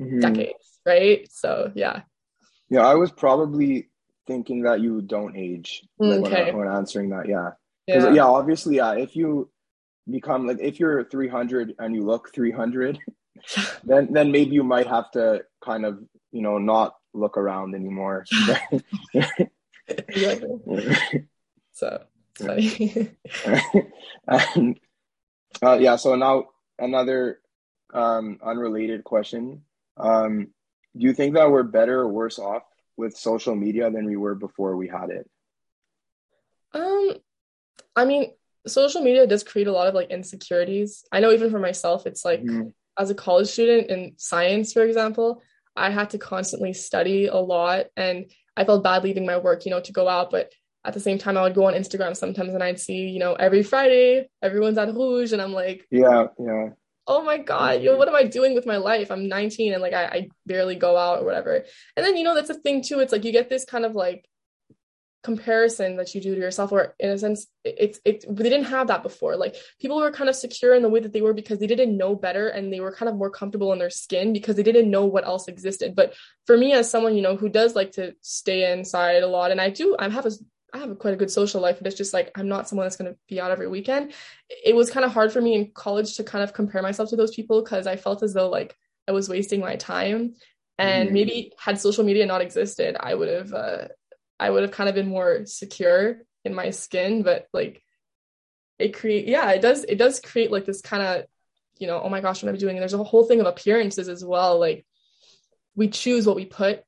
[0.00, 0.20] mm-hmm.
[0.20, 1.28] decades, right?
[1.30, 2.02] So yeah.
[2.68, 3.88] Yeah, I was probably
[4.26, 6.46] thinking that you don't age like, okay.
[6.46, 7.28] when, when answering that.
[7.28, 7.50] Yeah.
[7.86, 8.12] Yeah.
[8.12, 8.94] yeah, obviously, yeah.
[8.94, 9.50] If you
[10.10, 12.98] become like if you're 300 and you look 300,
[13.84, 15.98] then then maybe you might have to kind of
[16.32, 18.24] you know not look around anymore.
[21.72, 22.02] so
[22.38, 23.08] funny.
[24.26, 24.80] and,
[25.62, 25.96] uh, yeah.
[25.96, 26.46] So now
[26.78, 27.38] another
[27.94, 29.62] um, unrelated question.
[29.96, 30.48] Um,
[30.96, 32.62] do you think that we're better or worse off
[32.96, 35.28] with social media than we were before we had it?
[36.72, 37.14] Um,
[37.94, 38.32] I mean,
[38.66, 41.04] social media does create a lot of like insecurities.
[41.12, 42.68] I know even for myself, it's like mm-hmm.
[42.98, 45.42] as a college student in science, for example,
[45.76, 49.70] I had to constantly study a lot and I felt bad leaving my work, you
[49.70, 50.30] know, to go out.
[50.30, 50.52] But
[50.84, 53.34] at the same time, I would go on Instagram sometimes and I'd see, you know,
[53.34, 55.32] every Friday, everyone's at Rouge.
[55.32, 56.70] And I'm like, yeah, yeah
[57.06, 59.10] oh my god you know what am i doing with my life?
[59.10, 61.64] I'm 19 and like I, I barely go out or whatever.
[61.96, 63.94] And then you know that's a thing too it's like you get this kind of
[63.94, 64.28] like
[65.24, 68.66] comparison that you do to yourself or in a sense it's it, it they didn't
[68.66, 69.36] have that before.
[69.36, 71.96] Like people were kind of secure in the way that they were because they didn't
[71.96, 74.90] know better and they were kind of more comfortable in their skin because they didn't
[74.90, 75.96] know what else existed.
[75.96, 76.14] But
[76.46, 79.60] for me as someone you know who does like to stay inside a lot and
[79.60, 80.32] i do i have a
[80.76, 82.84] I have a quite a good social life, but it's just like I'm not someone
[82.84, 84.12] that's going to be out every weekend.
[84.48, 87.16] It was kind of hard for me in college to kind of compare myself to
[87.16, 88.76] those people because I felt as though like
[89.08, 90.34] I was wasting my time.
[90.78, 93.88] And mm maybe had social media not existed, I would have uh,
[94.38, 97.22] I would have kind of been more secure in my skin.
[97.22, 97.82] But like
[98.78, 101.24] it create yeah, it does it does create like this kind of
[101.78, 102.76] you know oh my gosh what am I doing?
[102.76, 104.60] And there's a whole thing of appearances as well.
[104.60, 104.84] Like
[105.74, 106.84] we choose what we put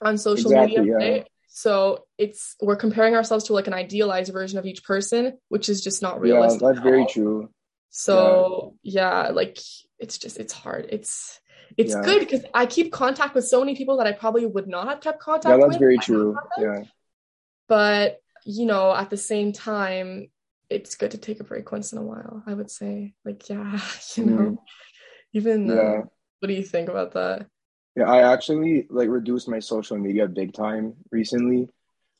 [0.00, 1.06] on social exactly, media, yeah.
[1.06, 1.28] right?
[1.56, 5.84] So it's we're comparing ourselves to like an idealized version of each person, which is
[5.84, 6.60] just not realistic.
[6.60, 7.48] Yeah, that's very true.
[7.90, 9.26] So yeah.
[9.26, 9.58] yeah, like
[10.00, 10.88] it's just it's hard.
[10.90, 11.38] It's
[11.76, 12.02] it's yeah.
[12.02, 15.00] good because I keep contact with so many people that I probably would not have
[15.00, 15.60] kept contact with.
[15.60, 16.36] Yeah, that's very true.
[16.58, 16.82] Yeah.
[17.68, 20.30] But you know, at the same time,
[20.68, 22.42] it's good to take a break once in a while.
[22.48, 23.78] I would say, like, yeah,
[24.16, 24.56] you know, mm.
[25.34, 26.00] even uh, yeah.
[26.40, 27.46] what do you think about that?
[27.96, 31.68] Yeah, I actually like reduced my social media big time recently.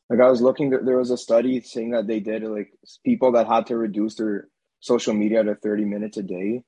[0.09, 2.73] Like I was looking, there was a study saying that they did like
[3.05, 4.49] people that had to reduce their
[4.81, 6.63] social media to 30 minutes a day.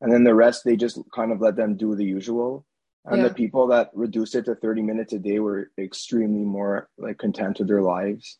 [0.00, 2.66] And then the rest, they just kind of let them do the usual.
[3.04, 3.28] And yeah.
[3.28, 7.58] the people that reduced it to 30 minutes a day were extremely more like content
[7.58, 8.38] with their lives.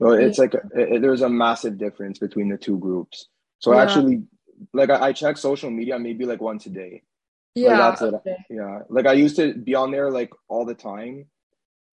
[0.00, 3.28] So it's like, it, there's a massive difference between the two groups.
[3.60, 3.82] So yeah.
[3.82, 4.24] actually,
[4.72, 7.02] like I, I check social media maybe like once a day.
[7.56, 7.88] Yeah.
[7.88, 8.36] Like, okay.
[8.50, 8.80] Yeah.
[8.88, 11.26] Like I used to be on there like all the time.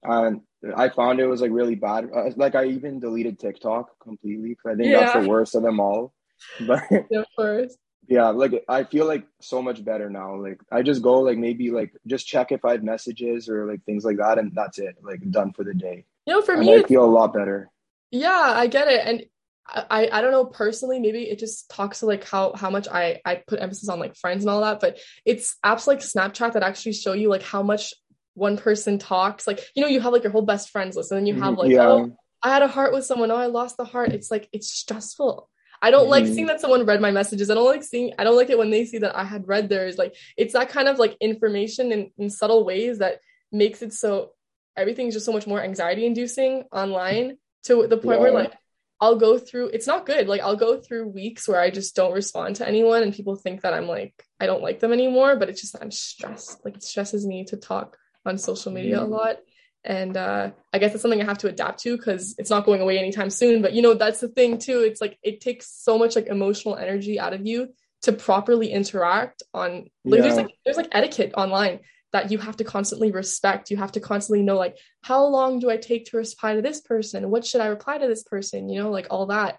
[0.03, 0.41] And
[0.75, 2.09] I found it was like really bad.
[2.13, 4.99] Uh, like I even deleted TikTok completely because I think yeah.
[4.99, 6.13] that's the worst of them all.
[6.67, 6.83] But.
[8.09, 10.35] Yeah, like I feel like so much better now.
[10.35, 13.81] Like I just go like maybe like just check if I have messages or like
[13.85, 14.97] things like that, and that's it.
[15.01, 16.03] Like done for the day.
[16.25, 17.71] You know, for and me, I feel a lot better.
[18.11, 19.23] Yeah, I get it, and
[19.67, 23.21] I I don't know personally maybe it just talks to like how how much I
[23.25, 26.63] I put emphasis on like friends and all that but it's apps like Snapchat that
[26.63, 27.93] actually show you like how much
[28.33, 31.19] one person talks like you know you have like your whole best friends list and
[31.19, 31.87] then you have like yeah.
[31.87, 34.69] oh I had a heart with someone oh I lost the heart it's like it's
[34.69, 35.49] stressful
[35.81, 36.11] I don't mm-hmm.
[36.11, 38.57] like seeing that someone read my messages I don't like seeing I don't like it
[38.57, 41.91] when they see that I had read theirs like it's that kind of like information
[41.91, 43.19] in, in subtle ways that
[43.51, 44.31] makes it so
[44.75, 48.23] everything's just so much more anxiety inducing online to the point yeah.
[48.23, 48.53] where like
[49.03, 50.27] I'll go through it's not good.
[50.27, 53.61] Like I'll go through weeks where I just don't respond to anyone and people think
[53.61, 56.63] that I'm like I don't like them anymore, but it's just I'm stressed.
[56.63, 59.01] Like it stresses me to talk on social media mm.
[59.01, 59.39] a lot.
[59.83, 62.79] And uh I guess it's something I have to adapt to because it's not going
[62.79, 63.61] away anytime soon.
[63.61, 64.79] But you know, that's the thing too.
[64.79, 69.43] It's like it takes so much like emotional energy out of you to properly interact
[69.53, 70.21] on like yeah.
[70.21, 71.81] there's like there's like etiquette online
[72.13, 73.71] that you have to constantly respect.
[73.71, 76.79] You have to constantly know, like, how long do I take to reply to this
[76.79, 77.29] person?
[77.29, 78.69] What should I reply to this person?
[78.69, 79.57] You know, like all that.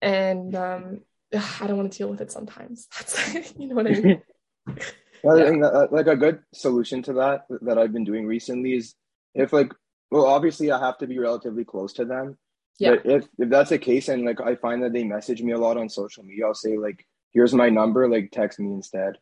[0.00, 1.00] And um,
[1.34, 2.86] I don't want to deal with it sometimes.
[2.96, 4.22] That's, you know what I mean?
[5.24, 5.44] well, yeah.
[5.44, 8.94] I think that, like a good solution to that that I've been doing recently is
[9.34, 9.72] if like,
[10.10, 12.38] well, obviously I have to be relatively close to them.
[12.78, 12.96] Yeah.
[12.96, 15.58] But if if that's the case, and like I find that they message me a
[15.58, 18.08] lot on social media, I'll say like, "Here's my number.
[18.08, 19.18] Like, text me instead."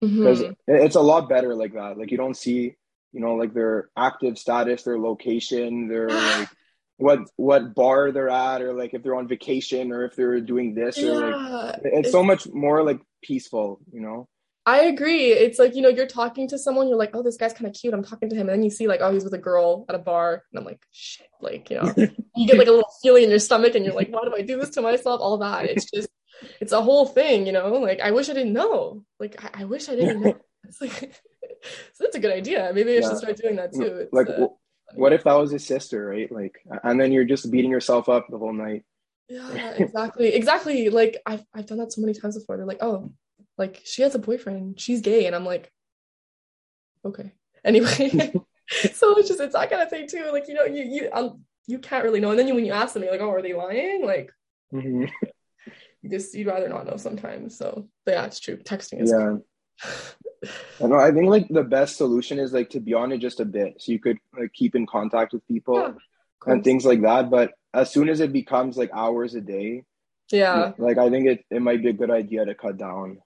[0.00, 0.52] Because mm-hmm.
[0.66, 1.98] it's a lot better like that.
[1.98, 2.74] Like you don't see,
[3.12, 6.48] you know, like their active status, their location, their like
[6.96, 10.74] what what bar they're at, or like if they're on vacation, or if they're doing
[10.74, 11.10] this, yeah.
[11.10, 14.28] or like it's, it's so much more like peaceful, you know.
[14.66, 15.32] I agree.
[15.32, 17.74] It's like, you know, you're talking to someone, you're like, oh, this guy's kind of
[17.74, 17.94] cute.
[17.94, 18.42] I'm talking to him.
[18.42, 20.44] And then you see, like, oh, he's with a girl at a bar.
[20.52, 21.26] And I'm like, shit.
[21.40, 21.92] Like, you know,
[22.36, 24.42] you get like a little feeling in your stomach and you're like, why do I
[24.42, 25.20] do this to myself?
[25.22, 25.64] All that.
[25.64, 26.08] It's just,
[26.60, 27.74] it's a whole thing, you know?
[27.74, 29.04] Like, I wish I didn't know.
[29.18, 30.36] Like, I, I wish I didn't know.
[30.62, 30.92] It's like,
[31.94, 32.70] so that's a good idea.
[32.74, 33.08] Maybe I yeah.
[33.08, 34.02] should start doing that too.
[34.02, 34.48] It's, like, uh,
[34.94, 36.30] what if that was his sister, right?
[36.30, 38.84] Like, and then you're just beating yourself up the whole night.
[39.28, 40.28] Yeah, exactly.
[40.34, 40.90] exactly.
[40.90, 42.56] Like, I've, I've done that so many times before.
[42.56, 43.10] They're like, oh,
[43.60, 45.70] like she has a boyfriend she's gay and i'm like
[47.04, 47.32] okay
[47.64, 48.32] anyway
[48.92, 51.44] so it's just it's that kind of thing too like you know you you um,
[51.66, 53.42] you can't really know and then you, when you ask them you're like oh are
[53.42, 54.32] they lying like
[54.72, 55.04] mm-hmm.
[56.02, 59.36] You just you'd rather not know sometimes so yeah it's true texting is yeah
[60.82, 60.98] I know.
[60.98, 63.74] I think like the best solution is like to be on it just a bit,
[63.78, 65.92] so you could like keep in contact with people yeah,
[66.46, 67.30] and things like that.
[67.30, 69.84] But as soon as it becomes like hours a day,
[70.30, 73.18] yeah, like I think it it might be a good idea to cut down.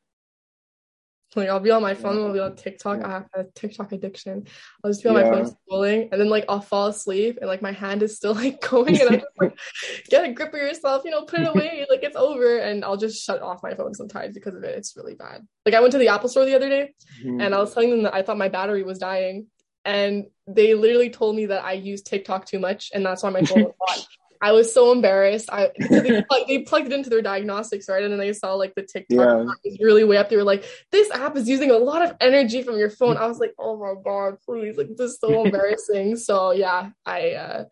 [1.36, 3.02] Like I'll be on my phone, I'll be on TikTok.
[3.02, 4.46] I have a TikTok addiction.
[4.82, 5.30] I'll just be on yeah.
[5.30, 8.34] my phone scrolling, and then like I'll fall asleep, and like my hand is still
[8.44, 9.58] like going, and I'm just like,
[10.08, 12.96] get a grip of yourself, you know, put it away, like it's over, and I'll
[12.96, 14.76] just shut off my phone sometimes because of it.
[14.76, 15.46] It's really bad.
[15.64, 17.40] Like I went to the Apple store the other day, mm-hmm.
[17.40, 19.46] and I was telling them that I thought my battery was dying,
[19.84, 23.42] and they literally told me that I use TikTok too much, and that's why my
[23.42, 24.06] phone was hot.
[24.40, 25.48] I was so embarrassed.
[25.52, 28.02] I they, plug, they, plugged it into their diagnostics, right?
[28.02, 29.36] And then they saw like the TikTok yeah.
[29.36, 30.28] was really way up.
[30.28, 33.26] They were like, "This app is using a lot of energy from your phone." I
[33.26, 36.16] was like, "Oh my god, please!" Like this is so embarrassing.
[36.16, 37.64] so yeah, I uh,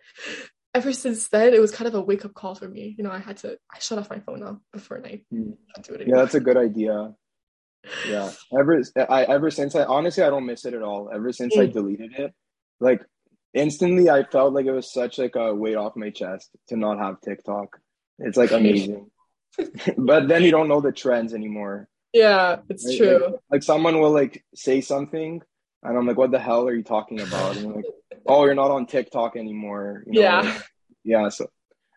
[0.75, 2.94] ever since then it was kind of a wake up call for me.
[2.96, 5.25] You know, I had to I shut off my phone now before night.
[5.33, 5.57] Mm.
[5.77, 6.07] Anymore.
[6.07, 7.14] Yeah, that's a good idea.
[8.09, 11.11] Yeah, ever I ever since I honestly I don't miss it at all.
[11.12, 11.62] Ever since mm.
[11.62, 12.33] I deleted it,
[12.81, 13.05] like
[13.55, 16.99] instantly I felt like it was such like a weight off my chest to not
[16.99, 17.79] have TikTok.
[18.19, 19.11] It's like amazing.
[19.99, 21.88] but then you don't know the trends anymore.
[22.12, 22.99] Yeah, it's right?
[22.99, 23.25] true.
[23.25, 25.43] Like, like, someone will like say something
[25.83, 27.57] and I'm like, what the hell are you talking about?
[27.57, 27.85] And like,
[28.27, 30.05] oh, you're not on TikTok anymore.
[30.07, 30.41] You know, yeah.
[30.41, 30.65] Like,
[31.05, 31.29] yeah.
[31.31, 31.49] So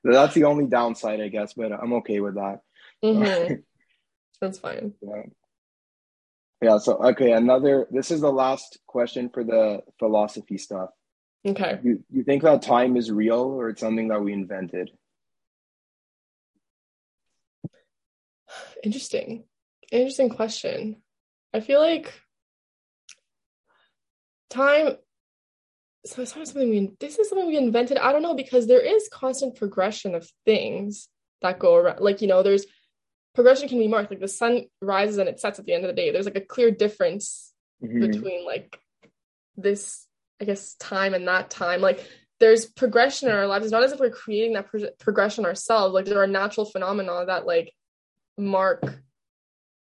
[0.04, 2.60] that's the only downside, I guess, but I'm okay with that.
[3.04, 3.56] Mm-hmm.
[4.42, 4.94] that's fine.
[5.02, 5.22] Yeah.
[6.62, 6.78] Yeah.
[6.80, 7.32] So, okay.
[7.34, 10.90] Another, this is the last question for the philosophy stuff.
[11.46, 11.80] Okay.
[11.84, 14.92] You, you think that time is real or it's something that we invented?
[18.84, 19.44] Interesting.
[19.92, 20.98] Interesting question.
[21.54, 22.14] I feel like
[24.50, 24.96] time
[26.06, 27.98] so it's not something we this is something we invented.
[27.98, 31.10] I don't know because there is constant progression of things
[31.42, 32.00] that go around.
[32.00, 32.66] Like, you know, there's
[33.34, 34.12] progression can be marked.
[34.12, 36.12] Like the sun rises and it sets at the end of the day.
[36.12, 37.54] There's like a clear difference
[37.84, 38.00] mm-hmm.
[38.02, 38.80] between like
[39.58, 40.05] this
[40.42, 41.82] I guess time and that time.
[41.82, 42.06] Like
[42.40, 43.66] there's progression in our lives.
[43.66, 45.94] It's not as if we're creating that pro- progression ourselves.
[45.94, 47.74] Like there are natural phenomena that like
[48.38, 49.02] mark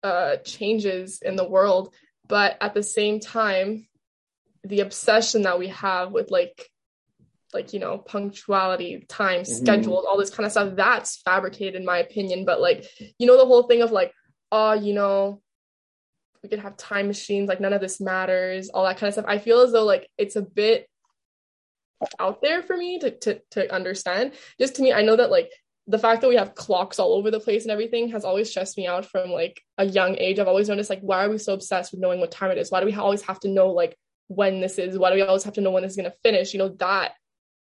[0.02, 1.94] uh changes in the world.
[2.26, 3.86] But at the same time
[4.64, 6.68] the obsession that we have with like
[7.52, 9.52] like you know punctuality time mm-hmm.
[9.52, 12.44] schedules all this kind of stuff that's fabricated in my opinion.
[12.44, 12.86] But like
[13.18, 14.12] you know the whole thing of like
[14.50, 15.42] oh you know
[16.42, 19.26] we could have time machines like none of this matters all that kind of stuff.
[19.28, 20.88] I feel as though like it's a bit
[22.18, 24.32] out there for me to, to to understand.
[24.58, 25.50] Just to me i know that like
[25.86, 28.78] the fact that we have clocks all over the place and everything has always stressed
[28.78, 30.38] me out from like a young age.
[30.38, 32.70] I've always noticed like why are we so obsessed with knowing what time it is?
[32.70, 33.96] Why do we always have to know like
[34.28, 34.98] when this is?
[34.98, 36.52] Why do we always have to know when this is going to finish?
[36.52, 37.12] You know that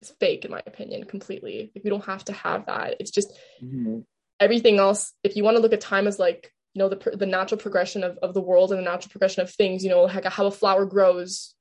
[0.02, 1.72] is fake in my opinion completely.
[1.74, 2.96] Like we don't have to have that.
[3.00, 4.00] It's just mm-hmm.
[4.38, 7.26] everything else if you want to look at time as like you know the the
[7.26, 10.24] natural progression of, of the world and the natural progression of things you know like
[10.24, 11.54] how a flower grows.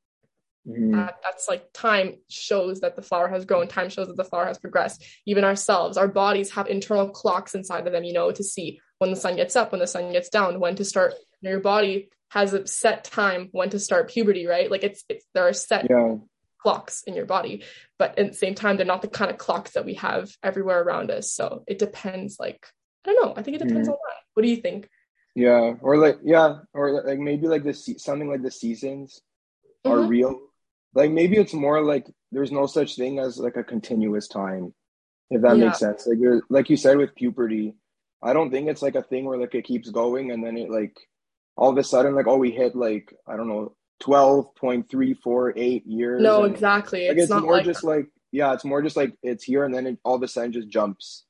[0.67, 0.99] Mm.
[0.99, 4.45] uh, that's like time shows that the flower has grown time shows that the flower
[4.45, 5.03] has progressed.
[5.25, 9.09] Even ourselves our bodies have internal clocks inside of them you know to see when
[9.09, 11.61] the sun gets up when the sun gets down when to start you know, your
[11.61, 14.69] body has a set time when to start puberty right?
[14.69, 16.15] Like it's, it's there are set yeah.
[16.61, 17.63] clocks in your body
[17.97, 20.83] but at the same time they're not the kind of clocks that we have everywhere
[20.83, 21.31] around us.
[21.31, 22.67] So it depends like
[23.07, 23.33] i don't know.
[23.37, 23.93] I think it depends mm.
[23.93, 24.21] on that.
[24.33, 24.89] What do you think
[25.37, 29.21] yeah, or like yeah, or like maybe like the something like the seasons
[29.85, 29.95] mm-hmm.
[29.95, 30.39] are real.
[30.95, 34.73] Like maybe it's more like there's no such thing as like a continuous time,
[35.29, 35.65] if that yeah.
[35.65, 36.07] makes sense.
[36.07, 37.75] Like you're like you said with puberty,
[38.19, 40.71] I don't think it's like a thing where like it keeps going and then it
[40.71, 40.97] like
[41.55, 45.13] all of a sudden like oh we hit like I don't know twelve point three
[45.13, 46.19] four eight years.
[46.19, 47.09] No, exactly.
[47.09, 47.87] Like, it's, it's more like just that.
[47.87, 50.51] like yeah, it's more just like it's here and then it all of a sudden
[50.51, 51.25] just jumps,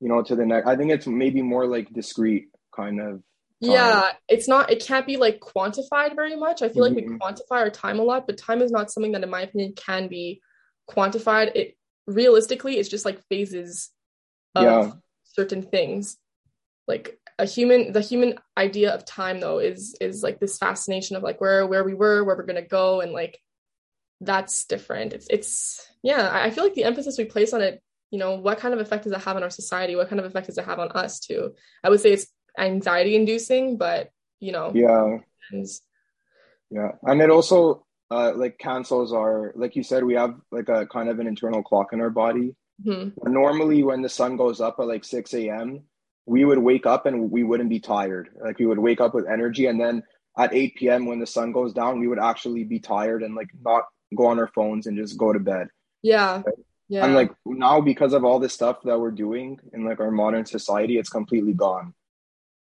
[0.00, 0.66] you know, to the next.
[0.66, 3.22] I think it's maybe more like discrete kind of.
[3.60, 4.70] Yeah, it's not.
[4.70, 6.62] It can't be like quantified very much.
[6.62, 6.94] I feel mm-hmm.
[6.94, 7.16] like we mm-hmm.
[7.16, 10.08] quantify our time a lot, but time is not something that, in my opinion, can
[10.08, 10.40] be
[10.88, 11.54] quantified.
[11.54, 13.90] It realistically, it's just like phases
[14.54, 14.92] of yeah.
[15.24, 16.16] certain things.
[16.88, 21.22] Like a human, the human idea of time, though, is is like this fascination of
[21.22, 23.38] like where where we were, where we're gonna go, and like
[24.22, 25.12] that's different.
[25.12, 26.30] It's it's yeah.
[26.32, 29.04] I feel like the emphasis we place on it you know what kind of effect
[29.04, 31.20] does it have on our society what kind of effect does it have on us
[31.20, 31.54] too
[31.84, 32.26] i would say it's
[32.58, 34.72] anxiety inducing, but you know.
[34.74, 35.18] Yeah.
[36.70, 36.92] Yeah.
[37.02, 41.08] And it also uh, like cancels our like you said we have like a kind
[41.08, 43.32] of an internal clock in our body mm-hmm.
[43.32, 45.82] normally when the sun goes up at like 6 a.m
[46.26, 49.28] we would wake up and we wouldn't be tired like we would wake up with
[49.28, 50.02] energy and then
[50.36, 53.50] at 8 p.m when the sun goes down we would actually be tired and like
[53.62, 53.84] not
[54.16, 55.68] go on our phones and just go to bed
[56.02, 56.54] yeah right?
[56.88, 60.10] yeah and like now because of all this stuff that we're doing in like our
[60.10, 61.94] modern society it's completely gone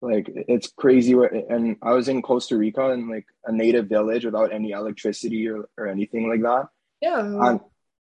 [0.00, 4.52] like it's crazy and i was in costa rica in like a native village without
[4.52, 6.68] any electricity or, or anything like that.
[7.00, 7.20] Yeah.
[7.20, 7.60] And,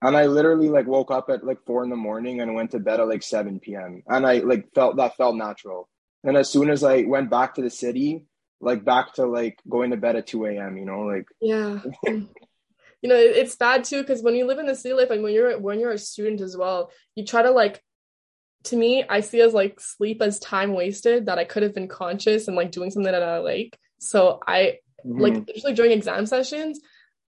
[0.01, 2.79] and i literally like woke up at like four in the morning and went to
[2.79, 5.89] bed at like 7 p.m and i like felt that felt natural.
[6.23, 8.25] And as soon as i went back to the city
[8.59, 11.79] like back to like going to bed at 2 a.m you know like yeah.
[13.03, 15.31] You know it's bad too because when you live in the city life and when
[15.31, 17.81] you're when you're a student as well you try to like
[18.63, 21.87] to me, I see as like sleep as time wasted that I could have been
[21.87, 23.77] conscious and like doing something that I like.
[23.99, 25.19] So I mm-hmm.
[25.19, 26.79] like usually during exam sessions,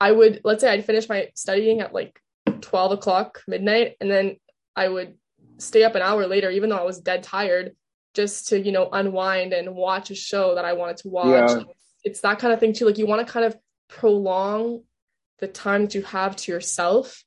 [0.01, 2.21] I would let's say I'd finish my studying at like
[2.61, 4.37] 12 o'clock midnight and then
[4.75, 5.15] I would
[5.59, 7.75] stay up an hour later, even though I was dead tired,
[8.15, 11.51] just to, you know, unwind and watch a show that I wanted to watch.
[11.51, 11.63] Yeah.
[12.05, 12.87] It's that kind of thing too.
[12.87, 13.57] Like you want to kind of
[13.89, 14.83] prolong
[15.39, 17.25] the time that you have to yourself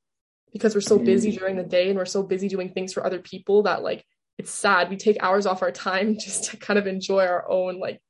[0.51, 1.37] because we're so busy mm.
[1.37, 4.05] during the day and we're so busy doing things for other people that like
[4.37, 4.89] it's sad.
[4.89, 8.01] We take hours off our time just to kind of enjoy our own like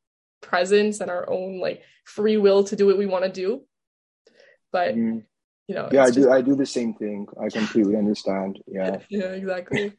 [0.42, 3.64] presence and our own like free will to do what we want to do.
[4.72, 5.24] But mm.
[5.68, 7.28] you know yeah i do i do the same thing.
[7.42, 8.60] I completely understand.
[8.68, 8.98] Yeah.
[9.10, 9.94] Yeah exactly.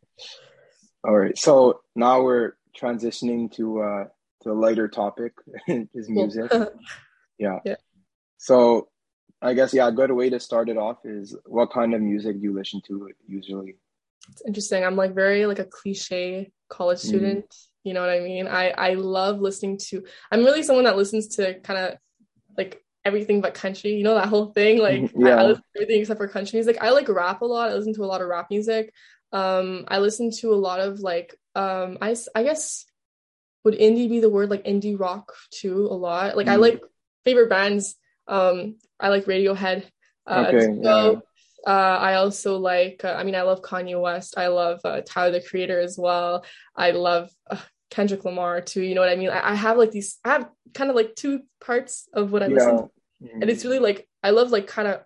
[1.05, 1.37] All right.
[1.37, 4.05] So now we're transitioning to uh
[4.43, 5.33] to a lighter topic
[5.69, 6.51] is music.
[7.39, 7.59] Yeah.
[7.65, 7.77] Yeah.
[8.37, 8.89] So
[9.43, 12.37] I guess yeah, a good way to start it off is what kind of music
[12.37, 13.77] do you listen to usually?
[14.31, 14.85] It's interesting.
[14.85, 17.07] I'm like very like a cliche college mm.
[17.07, 17.47] student.
[17.47, 17.67] Mm.
[17.85, 18.47] You know what I mean?
[18.47, 20.05] I I love listening to.
[20.31, 21.99] I'm really someone that listens to kind of
[22.57, 23.95] like everything but country.
[23.95, 24.79] You know that whole thing.
[24.83, 25.37] Like yeah.
[25.37, 26.77] I, I listen to everything except for country music.
[26.81, 27.71] I like rap a lot.
[27.71, 28.93] I listen to a lot of rap music.
[29.33, 32.85] Um, I listen to a lot of like um, I I guess
[33.65, 36.37] would indie be the word like indie rock too a lot.
[36.37, 36.53] Like mm.
[36.53, 36.83] I like
[37.25, 37.97] favorite bands
[38.27, 39.85] um, I like Radiohead.
[40.27, 40.83] Uh, okay.
[40.83, 41.23] So,
[41.67, 43.05] uh, I also like.
[43.05, 44.35] Uh, I mean, I love Kanye West.
[44.37, 46.45] I love uh, Tyler the Creator as well.
[46.77, 47.57] I love uh,
[47.91, 48.83] Kendrick Lamar too.
[48.83, 49.31] You know what I mean?
[49.31, 50.19] I, I, have like these.
[50.25, 52.55] I have kind of like two parts of what I yeah.
[52.55, 53.43] listen to, mm-hmm.
[53.43, 55.03] and it's really like I love like kind of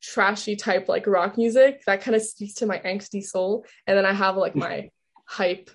[0.00, 4.06] trashy type like rock music that kind of speaks to my angsty soul, and then
[4.06, 4.90] I have like my
[5.26, 5.70] hype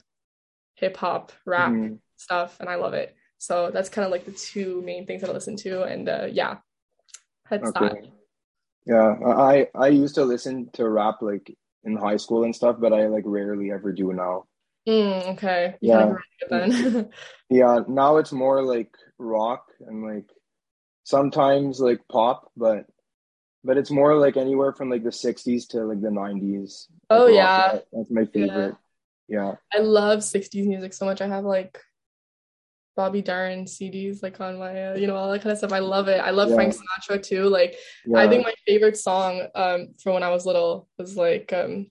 [0.75, 1.95] hip hop rap mm-hmm.
[2.17, 3.15] stuff, and I love it.
[3.43, 5.83] So that's kind of like the two main things that I listen to.
[5.83, 6.59] And uh, yeah,
[7.49, 7.89] that's okay.
[7.89, 8.07] that.
[8.85, 12.93] Yeah, I I used to listen to rap like in high school and stuff, but
[12.93, 14.45] I like rarely ever do now.
[14.87, 15.75] Mm, okay.
[15.81, 16.17] You
[16.49, 17.03] yeah.
[17.49, 17.79] yeah.
[17.85, 20.29] Now it's more like rock and like
[21.03, 22.85] sometimes like pop, but
[23.65, 26.87] but it's more like anywhere from like the 60s to like the 90s.
[27.09, 27.79] oh yeah.
[27.91, 28.77] that's my favorite.
[29.27, 29.37] Yeah.
[29.37, 29.55] yeah.
[29.73, 31.19] I love 60s music so much.
[31.19, 31.77] I have like
[32.95, 35.73] Bobby Darin CDs like on my uh, you know all that kind of stuff.
[35.73, 36.19] I love it.
[36.19, 36.55] I love yeah.
[36.55, 37.49] Frank Sinatra too.
[37.49, 37.75] Like
[38.05, 38.19] yeah.
[38.19, 41.87] I think my favorite song um from when I was little was like um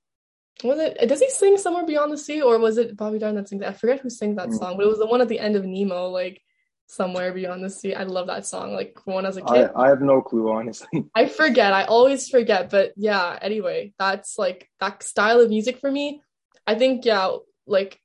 [0.62, 3.48] was it does he sing somewhere beyond the sea or was it Bobby Darin that
[3.48, 4.58] sings I forget who sings that mm.
[4.58, 6.40] song, but it was the one at the end of Nemo like
[6.86, 7.94] somewhere beyond the sea.
[7.94, 9.70] I love that song like when I was a kid.
[9.74, 11.04] I, I have no clue honestly.
[11.14, 11.72] I forget.
[11.72, 16.22] I always forget, but yeah, anyway, that's like that style of music for me.
[16.66, 17.36] I think yeah,
[17.66, 17.98] like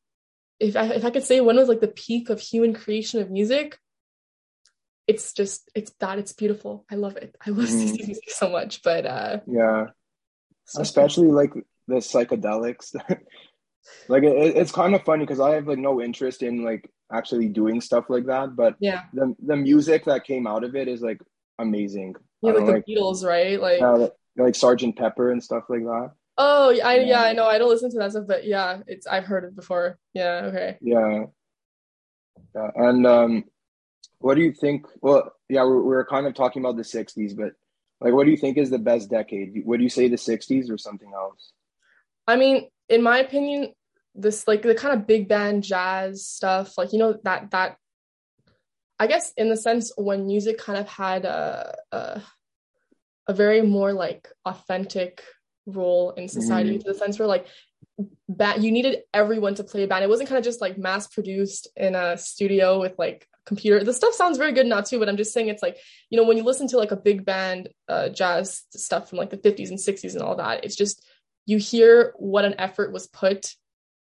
[0.59, 3.29] if I if I could say when was like the peak of human creation of
[3.29, 3.77] music,
[5.07, 6.85] it's just it's that it's beautiful.
[6.91, 7.35] I love it.
[7.45, 7.93] I love mm.
[8.05, 8.81] music so much.
[8.83, 9.87] But uh yeah,
[10.65, 11.53] so especially like
[11.87, 12.95] the psychedelics.
[14.07, 17.47] like it, it's kind of funny because I have like no interest in like actually
[17.49, 21.01] doing stuff like that, but yeah, the the music that came out of it is
[21.01, 21.21] like
[21.59, 22.15] amazing.
[22.41, 23.59] Yeah, like the like, Beatles, right?
[23.59, 26.11] Like uh, like Sergeant Pepper and stuff like that.
[26.37, 27.45] Oh, I yeah, I know.
[27.45, 29.97] I don't listen to that stuff, but yeah, it's I've heard it before.
[30.13, 30.77] Yeah, okay.
[30.81, 31.25] Yeah.
[32.55, 33.43] Yeah, and um,
[34.19, 34.85] what do you think?
[35.01, 37.53] Well, yeah, we're, we're kind of talking about the '60s, but
[37.99, 39.63] Like, what do you think is the best decade?
[39.65, 41.53] Would you say the '60s or something else?
[42.27, 43.73] I mean, in my opinion,
[44.13, 47.77] this like the kind of big band jazz stuff, like you know that that.
[48.99, 52.21] I guess in the sense when music kind of had a a,
[53.27, 55.21] a very more like authentic
[55.67, 56.79] role in society mm.
[56.79, 57.45] to the sense where like
[58.29, 61.07] band you needed everyone to play a band it wasn't kind of just like mass
[61.07, 65.07] produced in a studio with like computer the stuff sounds very good now too but
[65.07, 65.77] i'm just saying it's like
[66.09, 69.29] you know when you listen to like a big band uh, jazz stuff from like
[69.29, 71.05] the 50s and 60s and all that it's just
[71.45, 73.55] you hear what an effort was put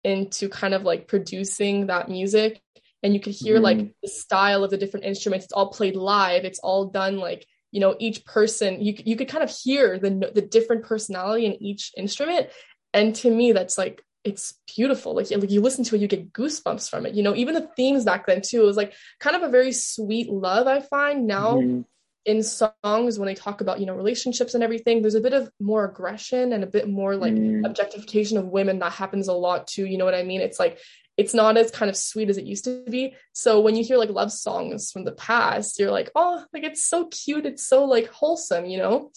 [0.03, 2.61] into kind of like producing that music
[3.03, 3.61] and you could hear mm.
[3.61, 7.45] like the style of the different instruments it's all played live it's all done like
[7.76, 11.61] you know each person you you could kind of hear the the different personality in
[11.61, 12.47] each instrument.
[12.93, 15.13] And to me that's like it's beautiful.
[15.13, 17.15] Like, like you listen to it you get goosebumps from it.
[17.15, 19.73] You know even the themes back then too it was like kind of a very
[19.73, 21.82] sweet love i find now mm-hmm.
[22.26, 25.51] in songs when they talk about you know relationships and everything there's a bit of
[25.59, 27.65] more aggression and a bit more like mm.
[27.65, 28.80] objectification of women.
[28.80, 30.39] That happens a lot too you know what i mean?
[30.39, 30.80] It's like
[31.18, 33.16] it's not as kind of sweet as it used to be.
[33.34, 36.84] So when you hear like love songs from the past, you're like, oh, like it's
[36.84, 39.11] so cute, it's so like wholesome, you know?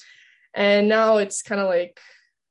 [0.55, 1.99] And now it's kind of like,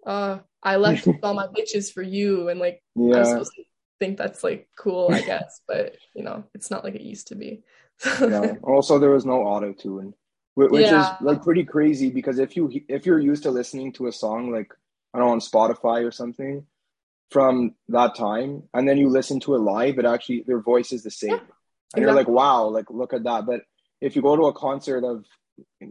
[0.05, 3.17] uh, I left all my bitches for you, and like yeah.
[3.17, 3.63] I'm supposed to
[3.99, 7.35] think that's like cool, I guess, but you know, it's not like it used to
[7.35, 7.63] be.
[8.21, 8.55] yeah.
[8.63, 10.13] Also, there was no auto tune,
[10.55, 11.15] which yeah.
[11.15, 14.51] is like pretty crazy because if you if you're used to listening to a song
[14.51, 14.71] like
[15.13, 16.65] I don't know on Spotify or something,
[17.29, 21.03] from that time and then you listen to it live it actually their voice is
[21.03, 21.39] the same yeah,
[21.95, 23.61] and you're like wow like look at that but
[23.99, 25.25] if you go to a concert of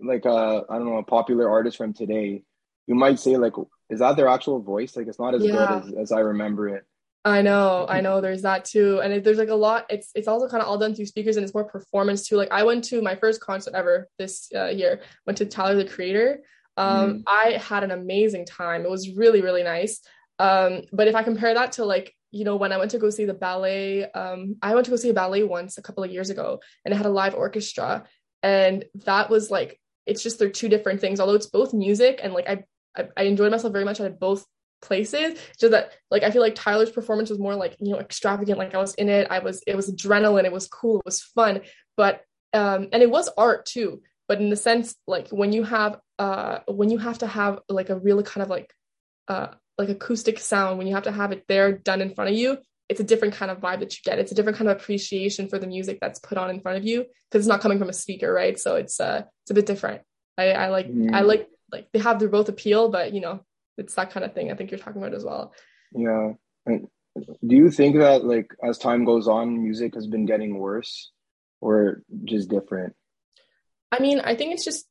[0.03, 2.43] like a i don't know a popular artist from today
[2.87, 3.53] you might say like
[3.91, 5.53] is that their actual voice like it's not as yeah.
[5.83, 6.85] good as, as i remember it
[7.27, 8.21] I know, I know.
[8.21, 9.87] There's that too, and it, there's like a lot.
[9.91, 12.37] It's it's also kind of all done through speakers, and it's more performance too.
[12.37, 15.01] Like I went to my first concert ever this uh, year.
[15.27, 16.45] Went to Tyler the Creator.
[16.77, 17.23] Um, mm.
[17.27, 18.85] I had an amazing time.
[18.85, 20.01] It was really really nice.
[20.39, 23.11] Um, but if I compare that to like, you know, when I went to go
[23.11, 26.11] see the ballet, um, I went to go see a ballet once a couple of
[26.11, 28.05] years ago and it had a live orchestra.
[28.43, 32.33] And that was like, it's just they're two different things, although it's both music and
[32.33, 32.65] like I,
[32.97, 34.45] I, I enjoyed myself very much at both
[34.83, 35.39] places.
[35.59, 38.59] Just that like I feel like Tyler's performance was more like, you know, extravagant.
[38.59, 39.29] Like I was in it.
[39.31, 41.63] I was, it was adrenaline, it was cool, it was fun.
[41.97, 42.23] But
[42.53, 44.03] um, and it was art too.
[44.29, 47.91] But in the sense, like when you have uh when you have to have like
[47.91, 48.73] a really kind of like
[49.29, 52.37] uh like acoustic sound when you have to have it there done in front of
[52.37, 52.59] you
[52.89, 54.19] it's a different kind of vibe that you get.
[54.19, 56.85] It's a different kind of appreciation for the music that's put on in front of
[56.85, 58.59] you because it's not coming from a speaker right?
[58.59, 60.03] So it's uh it's a bit different.
[60.39, 61.13] I i like mm.
[61.13, 63.41] i like like they have their both appeal but you know
[63.79, 65.53] it's that kind of thing i think you're talking about as well.
[65.93, 66.33] Yeah.
[66.67, 71.11] And do you think that like as time goes on music has been getting worse
[71.61, 72.95] or just different?
[73.91, 74.87] I mean i think it's just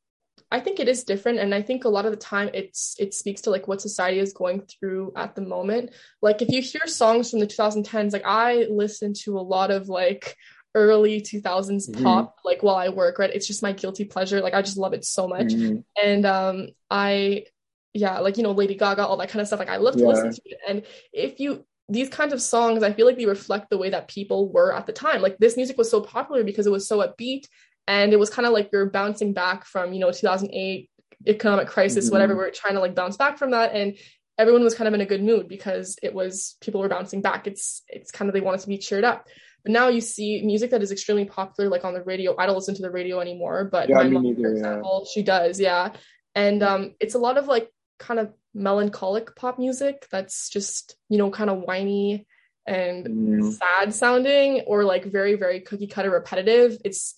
[0.50, 3.14] I think it is different and I think a lot of the time it's it
[3.14, 5.92] speaks to like what society is going through at the moment.
[6.22, 9.88] Like if you hear songs from the 2010s like I listen to a lot of
[9.88, 10.36] like
[10.74, 12.02] early 2000s mm-hmm.
[12.02, 13.34] pop like while I work, right?
[13.34, 14.40] It's just my guilty pleasure.
[14.40, 15.48] Like I just love it so much.
[15.48, 15.78] Mm-hmm.
[16.02, 17.46] And um I
[17.92, 20.00] yeah, like you know Lady Gaga all that kind of stuff like I love to
[20.00, 20.06] yeah.
[20.06, 20.58] listen to it.
[20.68, 20.82] And
[21.12, 24.50] if you these kinds of songs i feel like they reflect the way that people
[24.50, 27.46] were at the time like this music was so popular because it was so upbeat
[27.86, 30.90] and it was kind of like you're bouncing back from you know 2008
[31.26, 32.12] economic crisis mm-hmm.
[32.12, 33.96] whatever we're trying to like bounce back from that and
[34.38, 37.46] everyone was kind of in a good mood because it was people were bouncing back
[37.46, 39.26] it's it's kind of they wanted to be cheered up
[39.62, 42.54] but now you see music that is extremely popular like on the radio i don't
[42.54, 45.10] listen to the radio anymore but yeah, my mom neither, for example yeah.
[45.12, 45.92] she does yeah
[46.34, 51.18] and um it's a lot of like kind of melancholic pop music that's just you
[51.18, 52.26] know kind of whiny
[52.66, 53.52] and mm.
[53.52, 57.14] sad sounding or like very very cookie cutter repetitive it's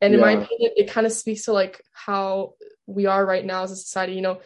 [0.00, 0.26] and in yeah.
[0.26, 2.54] my opinion, it kind of speaks to like how
[2.86, 4.14] we are right now as a society.
[4.14, 4.40] You know,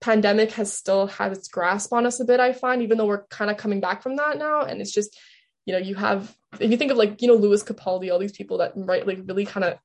[0.00, 3.26] pandemic has still had its grasp on us a bit, I find, even though we're
[3.26, 4.62] kind of coming back from that now.
[4.62, 5.18] And it's just,
[5.64, 8.32] you know, you have if you think of like, you know, Lewis Capaldi, all these
[8.32, 9.78] people that write like really kind of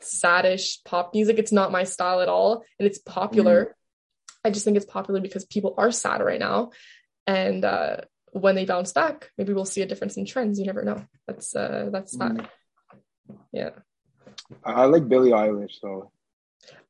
[0.00, 2.64] saddish pop music, it's not my style at all.
[2.78, 3.64] And it's popular.
[3.64, 3.70] Mm.
[4.46, 6.70] I just think it's popular because people are sad right now.
[7.26, 7.98] And uh
[8.32, 10.58] when they bounce back, maybe we'll see a difference in trends.
[10.58, 11.06] You never know.
[11.26, 12.36] That's uh that's mm.
[12.36, 12.50] that.
[13.52, 13.70] Yeah.
[14.64, 16.10] I like Billie Eilish though.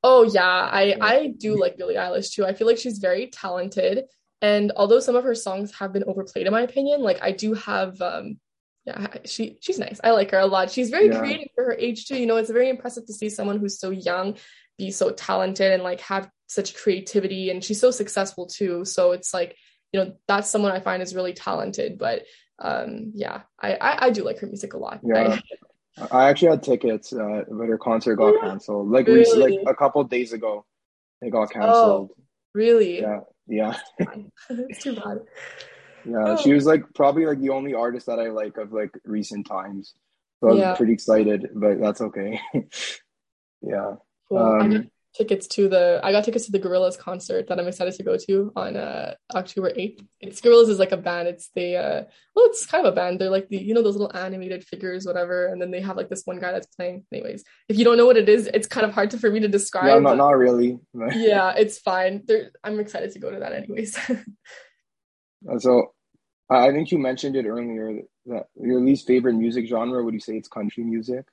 [0.02, 2.44] Oh yeah, I I do like Billie Eilish too.
[2.44, 4.04] I feel like she's very talented,
[4.42, 7.54] and although some of her songs have been overplayed in my opinion, like I do
[7.54, 8.38] have um
[8.84, 10.00] yeah, she she's nice.
[10.04, 10.70] I like her a lot.
[10.70, 11.18] She's very yeah.
[11.18, 12.18] creative for her age too.
[12.18, 14.36] You know, it's very impressive to see someone who's so young
[14.76, 18.84] be so talented and like have such creativity and she's so successful too.
[18.84, 19.56] So it's like,
[19.92, 21.98] you know, that's someone I find is really talented.
[21.98, 22.24] But
[22.58, 25.00] um yeah, I I, I do like her music a lot.
[25.02, 25.28] Yeah.
[25.30, 25.40] I,
[26.10, 28.90] I actually had tickets, uh, but her concert got canceled.
[28.90, 29.58] Like really?
[29.58, 30.64] like a couple days ago.
[31.22, 32.10] It got canceled.
[32.12, 32.16] Oh,
[32.52, 33.00] really?
[33.00, 33.76] Yeah, yeah.
[34.50, 35.20] it's too bad.
[36.04, 36.36] Yeah, Oh.
[36.36, 39.94] she was like probably like the only artist that I like of like recent times.
[40.40, 42.40] So I was pretty excited, but that's okay.
[43.62, 43.94] yeah.
[44.28, 44.38] Cool.
[44.38, 48.02] Um, tickets to the I got tickets to the Gorillaz concert that I'm excited to
[48.02, 50.04] go to on uh October 8th.
[50.20, 51.28] It's Gorillaz is like a band.
[51.28, 52.04] It's the uh
[52.34, 53.20] well it's kind of a band.
[53.20, 56.08] They're like the you know those little animated figures, whatever, and then they have like
[56.08, 57.04] this one guy that's playing.
[57.12, 59.40] Anyways, if you don't know what it is, it's kind of hard to, for me
[59.40, 59.86] to describe.
[59.86, 60.78] yeah, not not really.
[61.14, 62.22] yeah, it's fine.
[62.26, 63.98] They're, I'm excited to go to that anyways.
[65.58, 65.92] So
[66.50, 70.20] I I think you mentioned it earlier that your least favorite music genre, would you
[70.20, 71.26] say it's country music?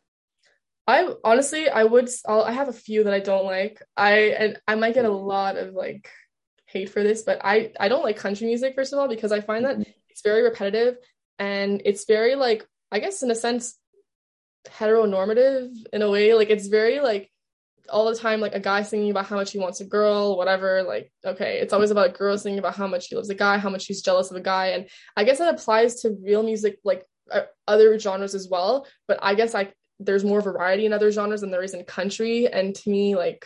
[0.91, 2.09] I honestly, I would.
[2.27, 3.81] I'll, I have a few that I don't like.
[3.95, 6.09] I and I might get a lot of like
[6.65, 9.41] hate for this, but I I don't like country music first of all because I
[9.41, 9.77] find that
[10.09, 10.97] it's very repetitive
[11.39, 13.77] and it's very like I guess in a sense
[14.67, 16.33] heteronormative in a way.
[16.33, 17.31] Like it's very like
[17.89, 20.83] all the time like a guy singing about how much he wants a girl, whatever.
[20.83, 23.57] Like okay, it's always about a girl singing about how much she loves a guy,
[23.57, 26.79] how much she's jealous of a guy, and I guess that applies to real music
[26.83, 28.87] like uh, other genres as well.
[29.07, 29.73] But I guess I
[30.05, 33.45] there's more variety in other genres than there is in country, and to me like.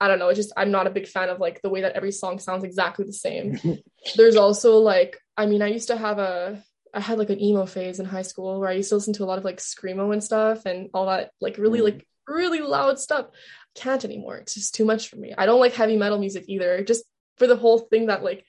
[0.00, 0.28] I don't know.
[0.28, 2.62] It's just I'm not a big fan of like the way that every song sounds
[2.62, 3.58] exactly the same.
[4.16, 6.62] There's also like I mean I used to have a
[6.94, 9.24] I had like an emo phase in high school where I used to listen to
[9.24, 11.84] a lot of like screamo and stuff and all that like really Mhm.
[11.84, 13.26] like really loud stuff.
[13.74, 14.36] Can't anymore.
[14.36, 15.34] It's just too much for me.
[15.36, 16.84] I don't like heavy metal music either.
[16.84, 17.02] Just
[17.36, 18.44] for the whole thing that like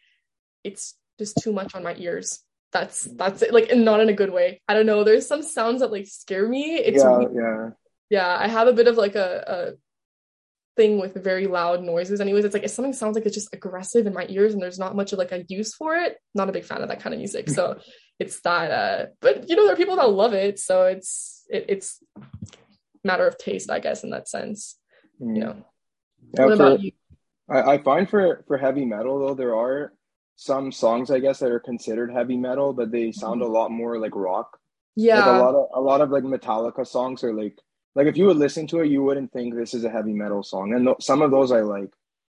[0.63, 2.43] it's just too much on my ears.
[2.71, 3.53] That's that's it.
[3.53, 4.61] Like and not in a good way.
[4.67, 5.03] I don't know.
[5.03, 6.75] There's some sounds that like scare me.
[6.75, 7.35] It's yeah, weird.
[7.35, 7.69] yeah.
[8.09, 8.37] yeah.
[8.39, 12.21] I have a bit of like a, a thing with very loud noises.
[12.21, 14.79] Anyways, it's like if something sounds like it's just aggressive in my ears and there's
[14.79, 16.17] not much of like a use for it.
[16.35, 17.49] Not a big fan of that kind of music.
[17.49, 17.79] So
[18.19, 18.71] it's that.
[18.71, 20.59] Uh, but you know, there are people that love it.
[20.59, 22.03] So it's it, it's
[23.03, 24.77] matter of taste, I guess, in that sense.
[25.19, 25.35] Mm.
[25.35, 25.55] You know.
[26.35, 26.91] Yeah, what for- about you?
[27.49, 29.91] I, I find for for heavy metal though there are
[30.39, 33.51] some songs I guess that are considered heavy metal, but they sound mm-hmm.
[33.51, 34.57] a lot more like rock.
[34.95, 35.37] Like a Yeah.
[35.37, 37.57] lot of a lot of like Metallica songs are like
[37.93, 40.41] like if you would listen to it, you wouldn't think this is a heavy metal
[40.41, 41.91] song, and th- some of those I like.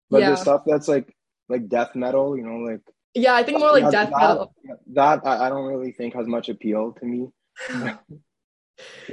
[0.09, 0.29] But Yeah.
[0.31, 1.13] the stuff that's like
[1.49, 2.79] like death metal, you know, like
[3.13, 4.53] Yeah, I think more like death that, metal.
[4.93, 7.27] That I, I don't really think has much appeal to me.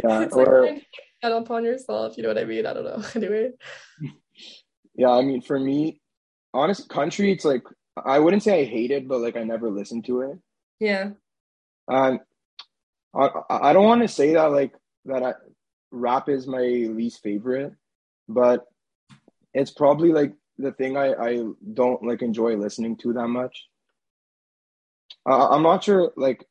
[0.04, 0.80] Yeah, it's like or to
[1.22, 2.66] get upon yourself, you know what I mean?
[2.66, 3.02] I don't know.
[3.16, 3.52] Anyway.
[4.94, 6.00] yeah, I mean for me,
[6.52, 7.62] honest country, it's like
[7.96, 10.38] I wouldn't say I hate it, but like I never listened to it.
[10.80, 11.10] Yeah.
[11.88, 12.20] Um,
[13.14, 14.72] I I don't want to say that like
[15.04, 15.34] that I,
[15.90, 17.72] rap is my least favorite,
[18.28, 18.64] but
[19.52, 23.66] it's probably like the thing I I don't like enjoy listening to that much.
[25.28, 26.44] Uh, I'm not sure like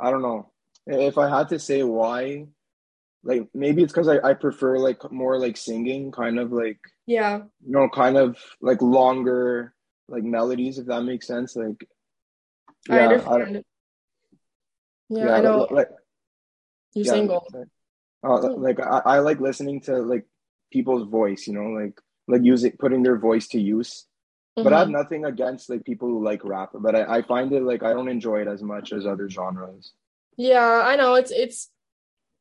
[0.00, 0.50] I don't know
[0.86, 2.46] if I had to say why.
[3.22, 7.38] Like maybe it's because I, I prefer like more like singing, kind of like Yeah.
[7.64, 9.74] you know, kind of like longer
[10.08, 11.56] like melodies, if that makes sense.
[11.56, 11.88] Like
[12.88, 13.64] I yeah, understand.
[15.08, 15.58] yeah, yeah, I know.
[15.58, 15.88] like, like
[16.94, 17.56] You're yeah, saying gold.
[18.24, 20.26] Uh, like I, I like listening to like
[20.72, 24.06] people's voice, you know, like like using putting their voice to use.
[24.56, 24.92] But I have Mhm.
[24.92, 28.08] nothing against like people who like rap, but I, I find it like I don't
[28.08, 29.92] enjoy it as much as other genres.
[30.36, 31.14] Yeah, I know.
[31.14, 31.70] It's it's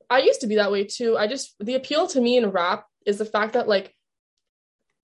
[0.09, 1.17] I used to be that way too.
[1.17, 3.93] I just the appeal to me in rap is the fact that like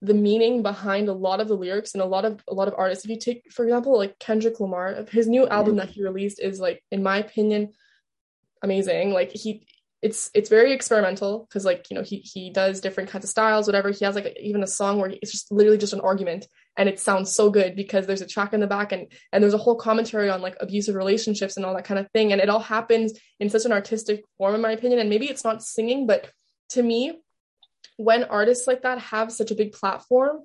[0.01, 2.73] the meaning behind a lot of the lyrics and a lot of a lot of
[2.77, 3.05] artists.
[3.05, 5.53] If you take, for example, like Kendrick Lamar, his new mm-hmm.
[5.53, 7.73] album that he released is like, in my opinion,
[8.63, 9.11] amazing.
[9.11, 9.65] Like he
[10.01, 13.67] it's it's very experimental because like you know he he does different kinds of styles
[13.67, 16.89] whatever he has like even a song where it's just literally just an argument and
[16.89, 19.59] it sounds so good because there's a track in the back and and there's a
[19.59, 22.59] whole commentary on like abusive relationships and all that kind of thing and it all
[22.59, 26.31] happens in such an artistic form in my opinion and maybe it's not singing but
[26.69, 27.21] to me
[27.97, 30.41] when artists like that have such a big platform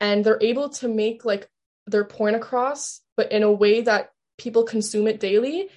[0.00, 1.48] and they're able to make like
[1.86, 5.68] their point across but in a way that people consume it daily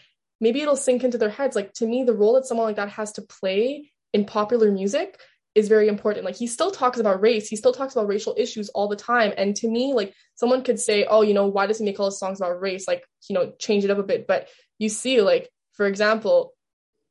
[0.43, 1.55] maybe it'll sink into their heads.
[1.55, 5.17] Like to me the role that someone like that has to play in popular music
[5.55, 6.25] is very important.
[6.25, 7.47] Like he still talks about race.
[7.47, 9.33] He still talks about racial issues all the time.
[9.37, 12.07] And to me like someone could say oh you know why does he make all
[12.07, 12.87] his songs about race?
[12.87, 14.27] Like you know change it up a bit.
[14.27, 14.49] But
[14.79, 16.53] you see like for example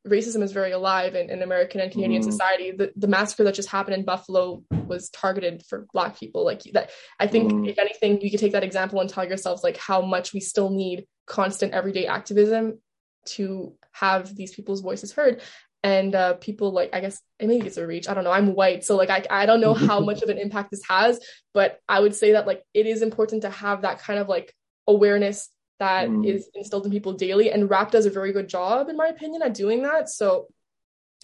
[0.07, 2.25] racism is very alive in, in american and canadian Mhm.
[2.25, 6.63] society the, the massacre that just happened in buffalo was targeted for black people like
[6.73, 6.91] that
[7.21, 7.69] i think Mhm.
[7.69, 10.71] if anything you could take that example and tell yourselves like how much we still
[10.71, 12.81] need constant everyday activism
[13.27, 15.41] to have these people's voices heard
[15.85, 18.83] and uh, people like i guess maybe it's a reach i don't know i'm white
[18.85, 21.21] so like I, I don't know how much of an impact this has
[21.55, 24.53] but i would say that like it is important to have that kind of like
[24.89, 25.49] awareness
[25.83, 26.61] that is Mm.
[26.61, 29.55] instilled in people daily and rap does a very good job in my opinion at
[29.55, 30.49] doing that so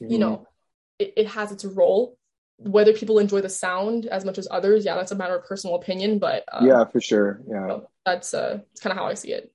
[0.01, 0.47] you know
[0.99, 2.19] it, it has its role
[2.59, 5.77] whether people enjoy the sound as much as others, yeah, that's a matter of personal
[5.77, 6.19] opinion.
[6.19, 9.53] But um, yeah, for sure, yeah, that's uh, kind of how I see it.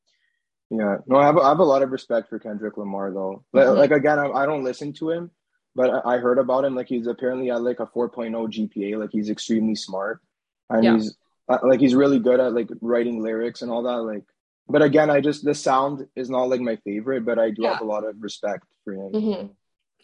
[0.70, 3.44] Yeah, no, I have, I have a lot of respect for Kendrick Lamar though.
[3.54, 3.78] Mm-hmm.
[3.78, 5.32] Like again, I, I, don't listen to him,
[5.76, 6.76] but I, I, heard about him.
[6.76, 8.98] Like he's apparently at like a 4.0 GPA.
[8.98, 10.22] Like he's extremely smart,
[10.70, 10.94] and yeah.
[10.94, 11.16] he's
[11.50, 14.02] uh, like he's really good at like writing lyrics and all that.
[14.02, 14.24] Like,
[14.68, 17.74] but again, I just the sound is not like my favorite, but I do yeah.
[17.74, 19.12] have a lot of respect for him.
[19.12, 19.48] Mm-hmm.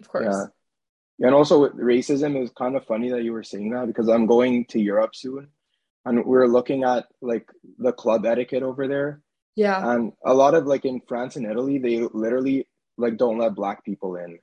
[0.02, 0.36] Of course.
[1.18, 1.28] Yeah.
[1.28, 4.26] And also with racism is kind of funny that you were saying that because I'm
[4.26, 5.50] going to Europe soon
[6.06, 9.22] and we're looking at like the club etiquette over there.
[9.56, 9.92] Yeah.
[9.92, 13.84] And a lot of like in France and Italy, they literally like don't let black
[13.84, 14.40] people in.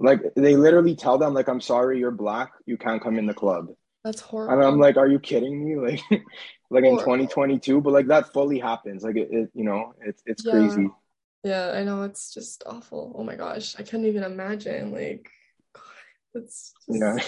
[0.00, 3.34] Like they literally tell them like I'm sorry you're black, you can't come in the
[3.34, 3.68] club.
[4.04, 4.54] That's horrible.
[4.54, 6.00] And I'm like, are you kidding me?
[6.10, 6.22] Like
[6.70, 9.02] like in 2022, but like that fully happens.
[9.02, 10.52] Like it, it you know, it's it's yeah.
[10.52, 10.88] crazy.
[11.42, 13.14] Yeah, I know it's just awful.
[13.16, 15.28] Oh my gosh, I couldn't even imagine like
[16.34, 17.18] it's yeah.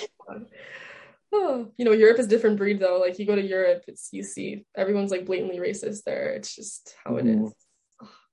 [1.32, 2.98] oh, you know, Europe is different breed though.
[2.98, 6.30] Like you go to Europe, it's you see everyone's like blatantly racist there.
[6.30, 7.46] It's just how it mm.
[7.46, 7.52] is.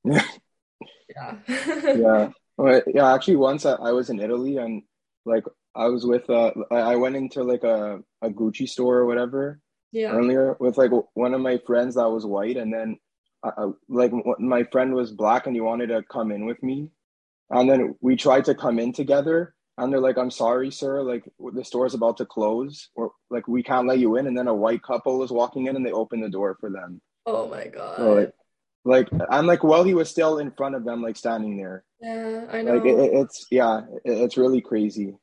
[1.16, 1.36] Yeah.
[1.48, 1.94] yeah.
[1.96, 2.30] yeah.
[2.58, 3.14] Well, yeah.
[3.14, 4.84] Actually, once I, I, was in Italy and
[5.26, 9.62] like I was with uh I went into like a, a Gucci store or whatever.
[9.92, 10.12] Yeah.
[10.12, 12.98] Earlier with like one of my friends that was white, and then
[13.44, 16.90] uh, like my friend was black, and he wanted to come in with me,
[17.50, 21.02] and then we tried to come in together, and they're like, "I'm sorry, sir.
[21.02, 21.24] Like
[21.54, 24.54] the store's about to close, or like we can't let you in." And then a
[24.54, 27.02] white couple was walking in, and they opened the door for them.
[27.26, 27.98] Oh my god!
[27.98, 28.34] So, like,
[28.86, 31.84] like I'm like, well, he was still in front of them, like standing there.
[32.02, 32.76] Yeah, I know.
[32.76, 35.16] Like it, it's yeah, it, it's really crazy.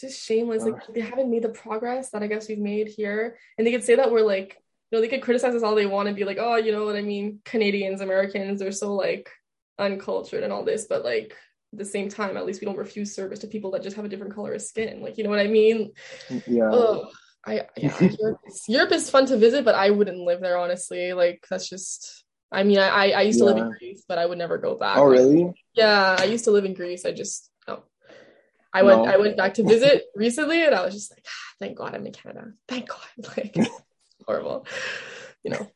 [0.00, 0.64] Just shameless.
[0.64, 3.84] Like they haven't made the progress that I guess we've made here, and they could
[3.84, 6.24] say that we're like, you know, they could criticize us all they want and be
[6.24, 7.40] like, oh, you know what I mean?
[7.44, 9.30] Canadians, Americans, are so like
[9.78, 11.36] uncultured and all this, but like
[11.72, 14.08] the same time, at least we don't refuse service to people that just have a
[14.08, 15.00] different color of skin.
[15.02, 15.92] Like, you know what I mean?
[16.28, 16.70] Mm, yeah.
[16.70, 17.06] Ugh.
[17.46, 21.12] I yeah, Europe, is, Europe is fun to visit, but I wouldn't live there honestly.
[21.12, 22.24] Like that's just.
[22.50, 24.96] I mean, I I used to live in Greece, but I would never go back.
[24.96, 25.52] Oh really?
[25.74, 27.04] Yeah, I used to live in Greece.
[27.04, 27.50] I just
[28.74, 28.80] no.
[28.80, 29.12] I went no.
[29.12, 32.06] I went back to visit recently, and I was just like, ah, thank God I'm
[32.06, 32.52] in Canada.
[32.68, 32.98] Thank God.
[33.36, 33.56] Like
[34.26, 34.66] horrible,
[35.42, 35.70] you know.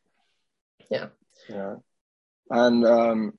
[0.91, 1.09] Yeah.
[1.49, 1.77] Yeah,
[2.51, 3.33] and um,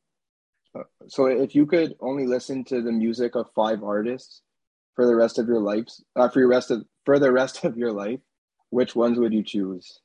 [1.07, 4.41] so if you could only listen to the music of five artists
[4.95, 7.77] for the rest of your lives, uh, for your rest of for the rest of
[7.77, 8.19] your life,
[8.69, 9.99] which ones would you choose?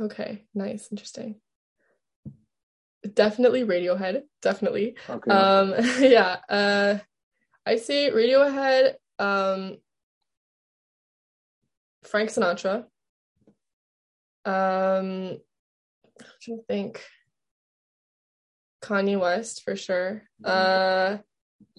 [0.00, 1.40] Okay, nice, interesting.
[3.14, 4.96] Definitely Radiohead, definitely.
[5.08, 5.30] Okay.
[5.30, 6.36] Um, yeah.
[6.48, 6.98] Uh,
[7.68, 8.94] I see Radiohead.
[9.18, 9.76] Um,
[12.04, 12.84] Frank Sinatra.
[14.44, 15.38] Um,
[16.16, 17.04] I'm trying to think.
[18.80, 20.22] Kanye West for sure.
[20.42, 21.16] Mm-hmm.
[21.16, 21.18] Uh,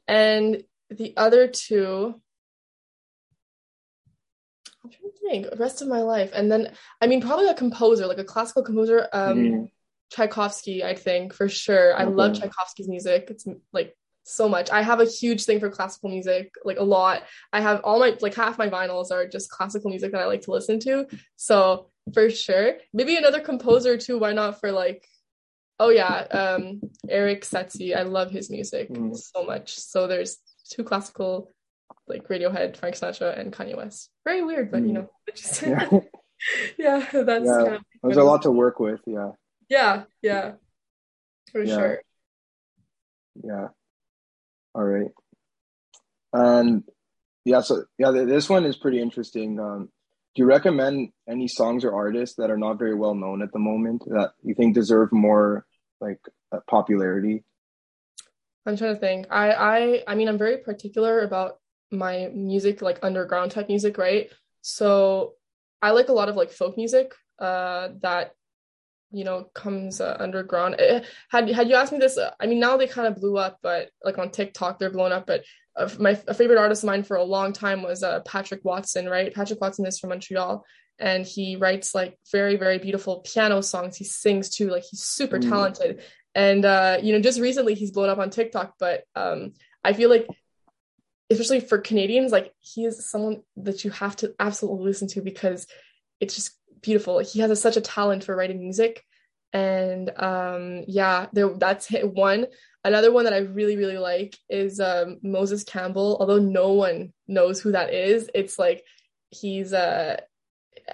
[0.08, 2.14] and the other two,
[4.84, 6.32] I'm trying to think, the rest of my life.
[6.34, 9.64] And then, I mean, probably a composer, like a classical composer, um, mm-hmm.
[10.12, 11.96] Tchaikovsky, I think for sure.
[11.96, 13.28] I love Tchaikovsky's music.
[13.30, 13.96] It's like
[14.30, 14.70] so much.
[14.72, 17.24] I have a huge thing for classical music, like a lot.
[17.52, 20.42] I have all my, like half my vinyls are just classical music that I like
[20.42, 21.08] to listen to.
[21.36, 22.76] So for sure.
[22.94, 24.18] Maybe another composer too.
[24.18, 25.06] Why not for like
[25.80, 27.96] Oh yeah, um, Erik Satie.
[27.96, 29.16] I love his music mm.
[29.16, 29.78] so much.
[29.80, 30.38] So there's
[30.70, 31.54] two classical,
[32.06, 34.10] like Radiohead, Frank Sinatra, and Kanye West.
[34.26, 34.88] Very weird, but mm.
[34.88, 35.90] you know, just yeah.
[36.78, 37.64] yeah, that's yeah.
[37.64, 39.00] Kind of there's a lot to work with.
[39.08, 39.32] Yeah.
[39.70, 40.54] Yeah, yeah,
[41.52, 41.76] for yeah.
[41.76, 42.02] sure.
[43.42, 43.68] Yeah.
[44.76, 45.12] All right.
[46.34, 46.84] And
[47.46, 49.60] yeah, so yeah, this one is pretty interesting.
[49.60, 49.90] Um,
[50.36, 53.60] do you recommend any songs or artists that are not very well known at the
[53.60, 55.66] moment that you think deserve more
[56.00, 56.20] like
[56.52, 57.44] uh, popularity?
[58.66, 59.28] I'm trying to think.
[59.32, 61.60] I I I mean, I'm very particular about
[61.92, 64.30] my music, like underground type music, right?
[64.62, 65.34] So
[65.82, 68.36] I like a lot of like folk music uh, that
[69.12, 70.76] you know comes uh, underground.
[70.80, 73.38] Eh, had had you asked me this, uh, I mean, now they kind of blew
[73.38, 75.26] up, but like on TikTok they're blown up.
[75.26, 75.44] But
[75.76, 79.08] uh, my a favorite artist of mine for a long time was uh, Patrick Watson,
[79.08, 79.34] right?
[79.34, 80.66] Patrick Watson is from Montreal,
[81.00, 85.40] and he writes like very very beautiful piano songs he sings too like he's super
[85.40, 85.50] mm.
[85.50, 86.04] talented
[86.36, 89.54] and uh you know just recently he's blown up on tiktok but um
[89.84, 90.28] i feel like
[91.30, 95.66] especially for canadians like he is someone that you have to absolutely listen to because
[96.20, 99.04] it's just beautiful he has a, such a talent for writing music
[99.54, 102.46] and um yeah there that's one
[102.84, 107.60] another one that i really really like is um moses campbell although no one knows
[107.60, 108.84] who that is it's like
[109.32, 110.18] he's uh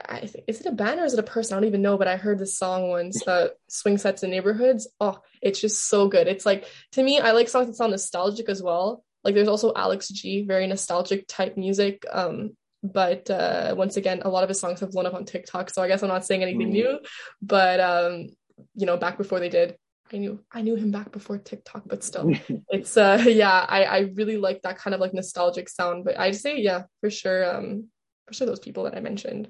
[0.10, 1.56] I think is it a band or is it a person?
[1.56, 4.88] I don't even know, but I heard this song once, uh, Swing Sets in Neighborhoods.
[5.00, 6.28] Oh, it's just so good.
[6.28, 9.04] It's like to me, I like songs that sound nostalgic as well.
[9.24, 12.06] Like there's also Alex G, very nostalgic type music.
[12.12, 12.56] Um,
[12.94, 15.70] but uh, once again, a lot of his songs have blown up on TikTok.
[15.70, 16.72] So I guess I'm not saying anything Mm.
[16.72, 17.00] new,
[17.42, 18.28] but um,
[18.76, 19.76] you know, back before they did,
[20.14, 22.32] I knew I knew him back before TikTok, but still,
[22.70, 26.06] it's uh, yeah, I I really like that kind of like nostalgic sound.
[26.06, 27.90] But I'd say yeah, for sure, um,
[28.28, 29.50] for sure those people that I mentioned.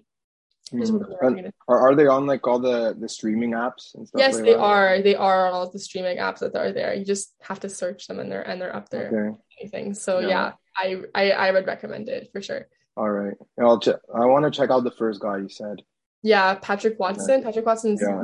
[0.74, 0.82] Mm.
[0.82, 1.56] remember And reading it.
[1.68, 4.18] Are, are they on like all the the streaming apps and stuff?
[4.20, 4.60] Yes, like they that?
[4.60, 5.02] are.
[5.02, 6.94] They are on all the streaming apps that are there.
[6.96, 9.08] You just have to search them, and they're and they're up there.
[9.14, 9.38] Okay.
[9.60, 9.94] Anything.
[9.94, 10.28] So Yeah.
[10.28, 12.68] yeah, I, I I would recommend it for sure.
[12.98, 13.36] All right.
[13.60, 13.98] I'll check.
[14.14, 15.82] I want to check out the first guy you said.
[16.24, 17.44] Yeah, Patrick Watson.
[17.44, 18.02] Patrick Watson's.
[18.02, 18.24] Yeah.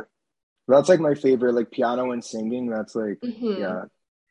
[0.68, 2.70] That's like my favorite, like piano and singing.
[2.70, 3.60] That's like, Mhm.
[3.60, 3.84] yeah.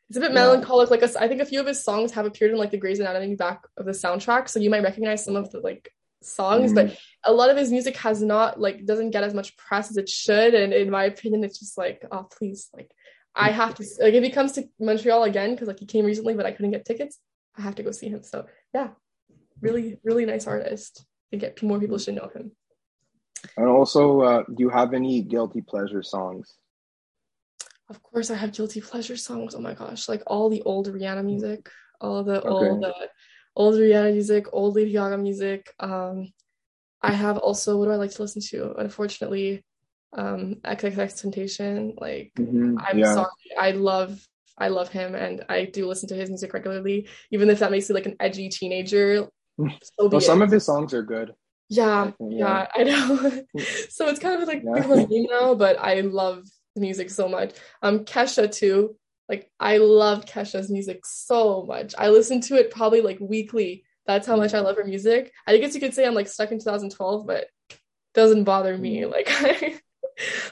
[0.09, 0.35] It's a bit Yeah.
[0.35, 0.89] melancholic.
[0.89, 2.99] Like a, I think a few of his songs have appeared in like the Grey's
[2.99, 6.87] Anatomy back of the soundtrack, so you might recognize some of the like songs, Mm-hmm.
[6.89, 9.97] but a lot of his music has not like doesn't get as much press as
[9.97, 10.53] it should.
[10.53, 12.91] And in my opinion, it's just like, oh please, like
[13.35, 16.33] I have to like if he comes to Montreal again because like he came recently,
[16.33, 17.17] but I couldn't get tickets.
[17.57, 18.23] I have to go see him.
[18.23, 18.89] So yeah,
[19.61, 21.05] really, really nice artist.
[21.31, 22.51] To get more people should know him.
[23.55, 26.57] And also, uh, do you have any guilty pleasure songs?
[27.89, 29.55] Of course, I have guilty pleasure songs.
[29.55, 31.69] Oh my gosh, like all the old Rihanna music,
[32.01, 32.69] all the Okay.
[32.69, 33.07] old, uh,
[33.55, 35.73] old Rihanna music, old Lady Gaga music.
[35.79, 36.33] Um,
[37.01, 38.73] I have also what do I like to listen to?
[38.73, 39.63] Unfortunately,
[40.13, 41.99] um, XXXTentacion.
[41.99, 42.75] Like Mhm.
[42.89, 43.13] I'm Yeah.
[43.13, 47.49] sorry, I love, I love him, and I do listen to his music regularly, even
[47.49, 49.29] if that makes me like an edgy teenager.
[49.83, 50.45] So Well, some it.
[50.45, 51.33] of his songs are good.
[51.69, 52.27] Yeah, Yeah.
[52.29, 53.43] yeah, I know.
[53.89, 54.87] so it's kind of like Yeah.
[54.87, 56.43] meme now, but I love
[56.75, 57.53] the music so much.
[57.81, 58.95] Um, Kesha too.
[59.29, 61.93] Like I love Kesha's music so much.
[61.97, 63.85] I listen to it probably like weekly.
[64.05, 65.31] That's how much I love her music.
[65.47, 67.47] I guess you could say I'm like stuck in 2012, but
[68.13, 69.01] doesn't bother me.
[69.01, 69.11] Mm.
[69.11, 69.79] Like I,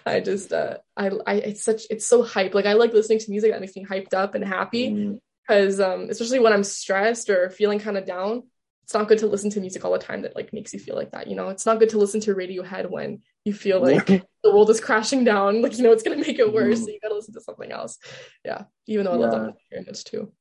[0.06, 2.54] I just uh, I I it's such it's so hype.
[2.54, 5.20] Like I like listening to music that makes me hyped up and happy Mm.
[5.46, 8.44] because um especially when I'm stressed or feeling kind of down,
[8.90, 10.96] it's not good to listen to music all the time that like makes you feel
[10.96, 11.28] like that.
[11.28, 14.08] You know, it's not good to listen to Radiohead when you feel like
[14.44, 15.62] the world is crashing down.
[15.62, 16.80] Like you know, it's gonna make it worse.
[16.80, 16.86] Mhm.
[16.86, 18.00] So you gotta listen to something else.
[18.44, 19.40] Yeah, even though I love Yeah.
[19.44, 20.32] that very much too.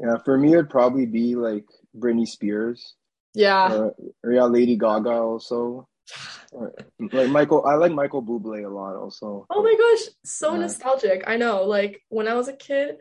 [0.00, 2.94] Yeah, for me, it'd probably be like Britney Spears
[3.34, 5.86] Yeah, or, or yeah, Lady Gaga also.
[6.52, 6.72] Or,
[7.12, 9.44] like Michael, I like Michael Bublé a lot also.
[9.50, 10.60] Oh my gosh, so Yeah.
[10.60, 11.24] nostalgic.
[11.26, 11.64] I know.
[11.64, 12.96] Like when I was a kid.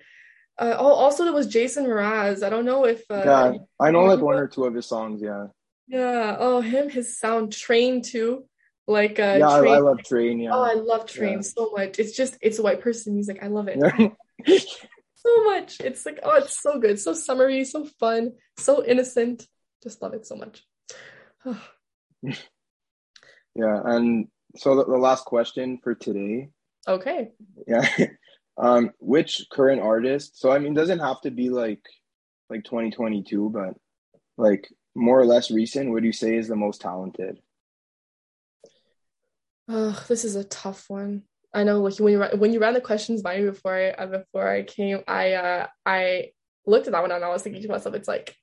[0.57, 2.43] Uh, oh, also there was Jason Mraz.
[2.43, 5.21] I don't know if uh, yeah, I know like one or two of his songs.
[5.21, 5.47] Yeah,
[5.87, 6.35] yeah.
[6.39, 8.45] Oh, him, his sound, Train too.
[8.87, 9.73] Like uh, yeah, I, Train.
[9.73, 10.39] I love Train.
[10.39, 11.41] Yeah, Oh, I love Train Yeah.
[11.41, 11.97] so much.
[11.99, 13.39] It's just it's a white person music.
[13.41, 13.79] I love it
[15.15, 15.79] so much.
[15.79, 19.47] It's like oh, it's so good, so summery, so fun, so innocent.
[19.81, 20.63] Just love it so much.
[23.55, 26.49] Yeah, and so the, the last question for today.
[26.87, 27.29] okay.
[27.67, 27.87] Yeah.
[28.57, 30.39] Um, which current artist?
[30.39, 31.81] So I mean, doesn't have to be like
[32.49, 33.75] like 2022, but
[34.37, 37.39] like more or less recent, would you say is the most talented?
[39.67, 41.23] Oh, this is a tough one.
[41.53, 44.07] I know, like when you when you ran the questions by me before I uh,
[44.07, 46.31] before I came, I uh I
[46.65, 48.35] looked at that one and I was thinking to myself, it's like,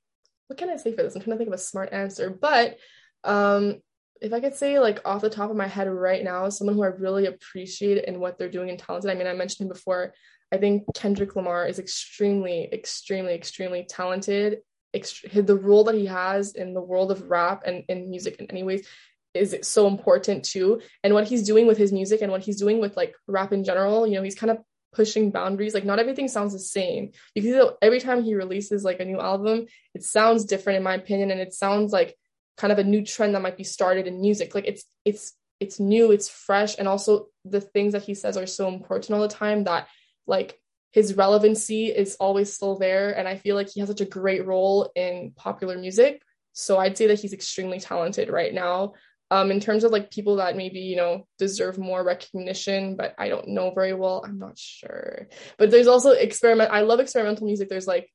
[0.47, 1.15] what can I say for this?
[1.15, 2.77] I'm trying to think of a smart answer, but
[3.25, 3.81] um,
[4.21, 6.83] if I could say like off the top of my head right now, someone who
[6.83, 9.11] I really appreciate and what they're doing and talented.
[9.11, 10.15] I mean, I mentioned before.
[10.53, 14.59] I think Kendrick Lamar is extremely, extremely, extremely talented.
[14.95, 18.51] Ext- the role that he has in the world of rap and in music in
[18.51, 18.87] any ways
[19.35, 22.81] is so important too and what he's doing with his music and what he's doing
[22.81, 24.59] with like rap in general you know he's kind of
[24.93, 28.35] pushing boundaries like not everything sounds the same you can see that every time he
[28.35, 32.17] releases like a new album it sounds different in my opinion and it sounds like
[32.57, 34.55] kind of a new trend that might be started in music.
[34.55, 38.47] Like it's it's it's new it's fresh and also the things that he says are
[38.47, 39.87] so important all the time that
[40.27, 40.59] like
[40.93, 44.45] his relevancy is always still there and i feel like he has such a great
[44.45, 46.23] role in popular music.
[46.53, 48.95] So i'd say that he's extremely talented right now.
[49.31, 53.29] Um in terms of like people that maybe you know deserve more recognition but i
[53.29, 55.29] don't know very well i'm not sure.
[55.59, 57.69] But there's also experiment i love experimental music.
[57.69, 58.11] There's like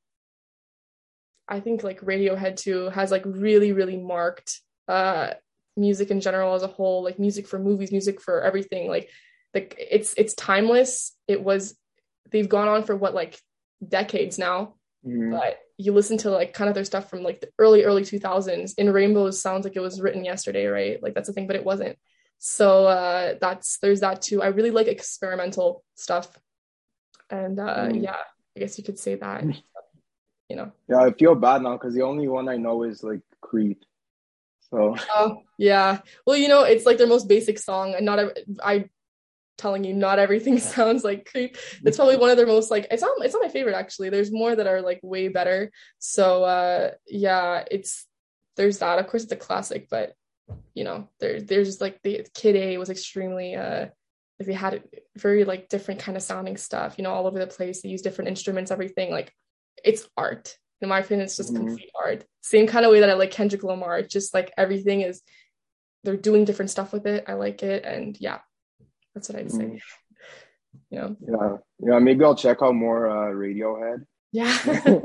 [1.48, 5.30] i think like radiohead too has like really really marked uh
[5.76, 9.10] music in general as a whole like music for movies music for everything like
[9.54, 11.14] like it's it's timeless.
[11.28, 11.78] It was
[12.30, 13.38] they've gone on for what like
[13.86, 14.74] decades now.
[15.06, 15.30] Mhm.
[15.30, 18.74] but you listen to like kind of their stuff from like the early early 2000s
[18.76, 21.02] in rainbows sounds like it was written yesterday right?
[21.02, 21.96] Like that's the thing but it wasn't.
[22.38, 24.42] So uh that's there's that too.
[24.42, 26.28] I really like experimental stuff.
[27.30, 28.02] And uh Mm.
[28.02, 28.22] yeah
[28.56, 29.42] i guess you could say that
[30.48, 33.20] you know Yeah, I feel bad now because the only one I know is like
[33.40, 33.84] Creep.
[34.70, 38.36] So oh yeah well you know it's like their most basic song and not ev-
[38.64, 38.84] i
[39.56, 43.00] telling you not everything sounds like creep it's probably one of their most like it's
[43.00, 45.70] not it's not my favorite actually there's more that are like way better
[46.00, 48.06] so uh yeah it's
[48.56, 48.98] there's that.
[48.98, 50.14] Of course, it's a classic, but
[50.74, 53.86] you know, there there's like the Kid A was extremely uh
[54.38, 54.82] like they had
[55.16, 57.82] very like different kind of sounding stuff, you know, all over the place.
[57.82, 59.10] They use different instruments, everything.
[59.10, 59.32] Like
[59.84, 60.56] it's art.
[60.80, 61.68] In my opinion, it's just mm-hmm.
[61.68, 62.24] complete art.
[62.42, 63.98] Same kind of way that I like Kendrick Lamar.
[63.98, 65.22] It's just like everything is
[66.04, 67.24] they're doing different stuff with it.
[67.26, 67.84] I like it.
[67.84, 68.38] And yeah,
[69.14, 69.64] that's what I'd say.
[69.64, 69.76] Mm-hmm.
[70.90, 71.08] Yeah.
[71.26, 71.56] Yeah.
[71.80, 71.98] Yeah.
[72.00, 74.04] Maybe I'll check out more uh Radiohead.
[74.30, 74.56] Yeah.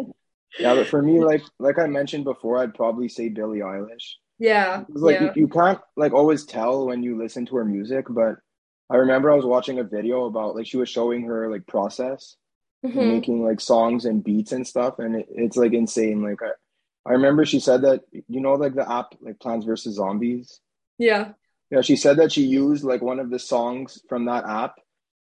[0.60, 4.16] yeah, but for me, like like I mentioned before, I'd probably say Billie Eilish.
[4.38, 4.84] Yeah.
[4.90, 5.24] Like yeah.
[5.34, 8.36] You, you can't like always tell when you listen to her music, but
[8.90, 12.36] I remember I was watching a video about like she was showing her like process
[12.86, 13.08] mm-hmm.
[13.08, 16.22] making like songs and beats and stuff, and it, it's like insane.
[16.22, 19.96] Like I, I remember she said that you know like the app like Plants vs
[19.96, 20.60] Zombies.
[20.98, 21.34] Yeah.
[21.70, 24.76] Yeah, she said that she used like one of the songs from that app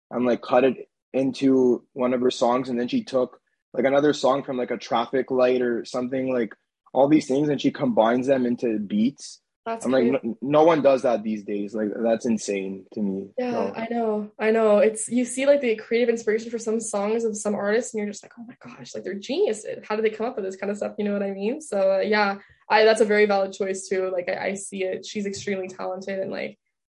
[0.09, 3.39] and like cut it into one of her songs, and then she took
[3.73, 6.53] like another song from like a traffic light or something like
[6.93, 10.81] all these things, and she combines them into beats that's I'm like, no, no, one
[10.81, 11.75] does that these days.
[11.75, 13.27] Like, that's insane to me.
[13.37, 13.73] Yeah, no.
[13.75, 14.31] I know.
[14.39, 14.79] I know.
[14.79, 18.11] It's you see like the creative inspiration for some songs of some artists, and you're
[18.11, 19.85] just like, oh my gosh, like they're geniuses.
[19.87, 20.95] How did they come up with this kind of stuff?
[20.97, 21.61] You know what I mean?
[21.61, 22.39] So uh, yeah,
[22.69, 24.09] I that's a very valid choice too.
[24.11, 25.05] Like, I, I see it.
[25.05, 26.57] She's extremely talented, and like,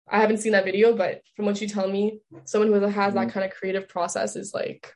[0.09, 3.17] I haven't seen that video, but from what you tell me, someone who has mm-hmm.
[3.17, 4.95] that kind of creative process is like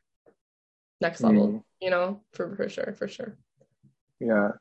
[1.01, 1.47] next level.
[1.47, 1.57] Mm-hmm.
[1.81, 3.35] You know, for for sure, for sure.
[4.21, 4.51] Yeah.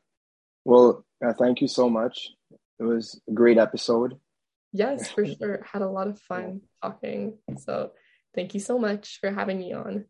[0.65, 2.31] Well, uh, thank you so much
[2.79, 4.19] it was a great episode.
[4.73, 5.65] Yes, for sure.
[5.71, 7.39] Had a lot of fun talking.
[7.59, 7.93] So
[8.35, 10.05] thank you so much for having me on.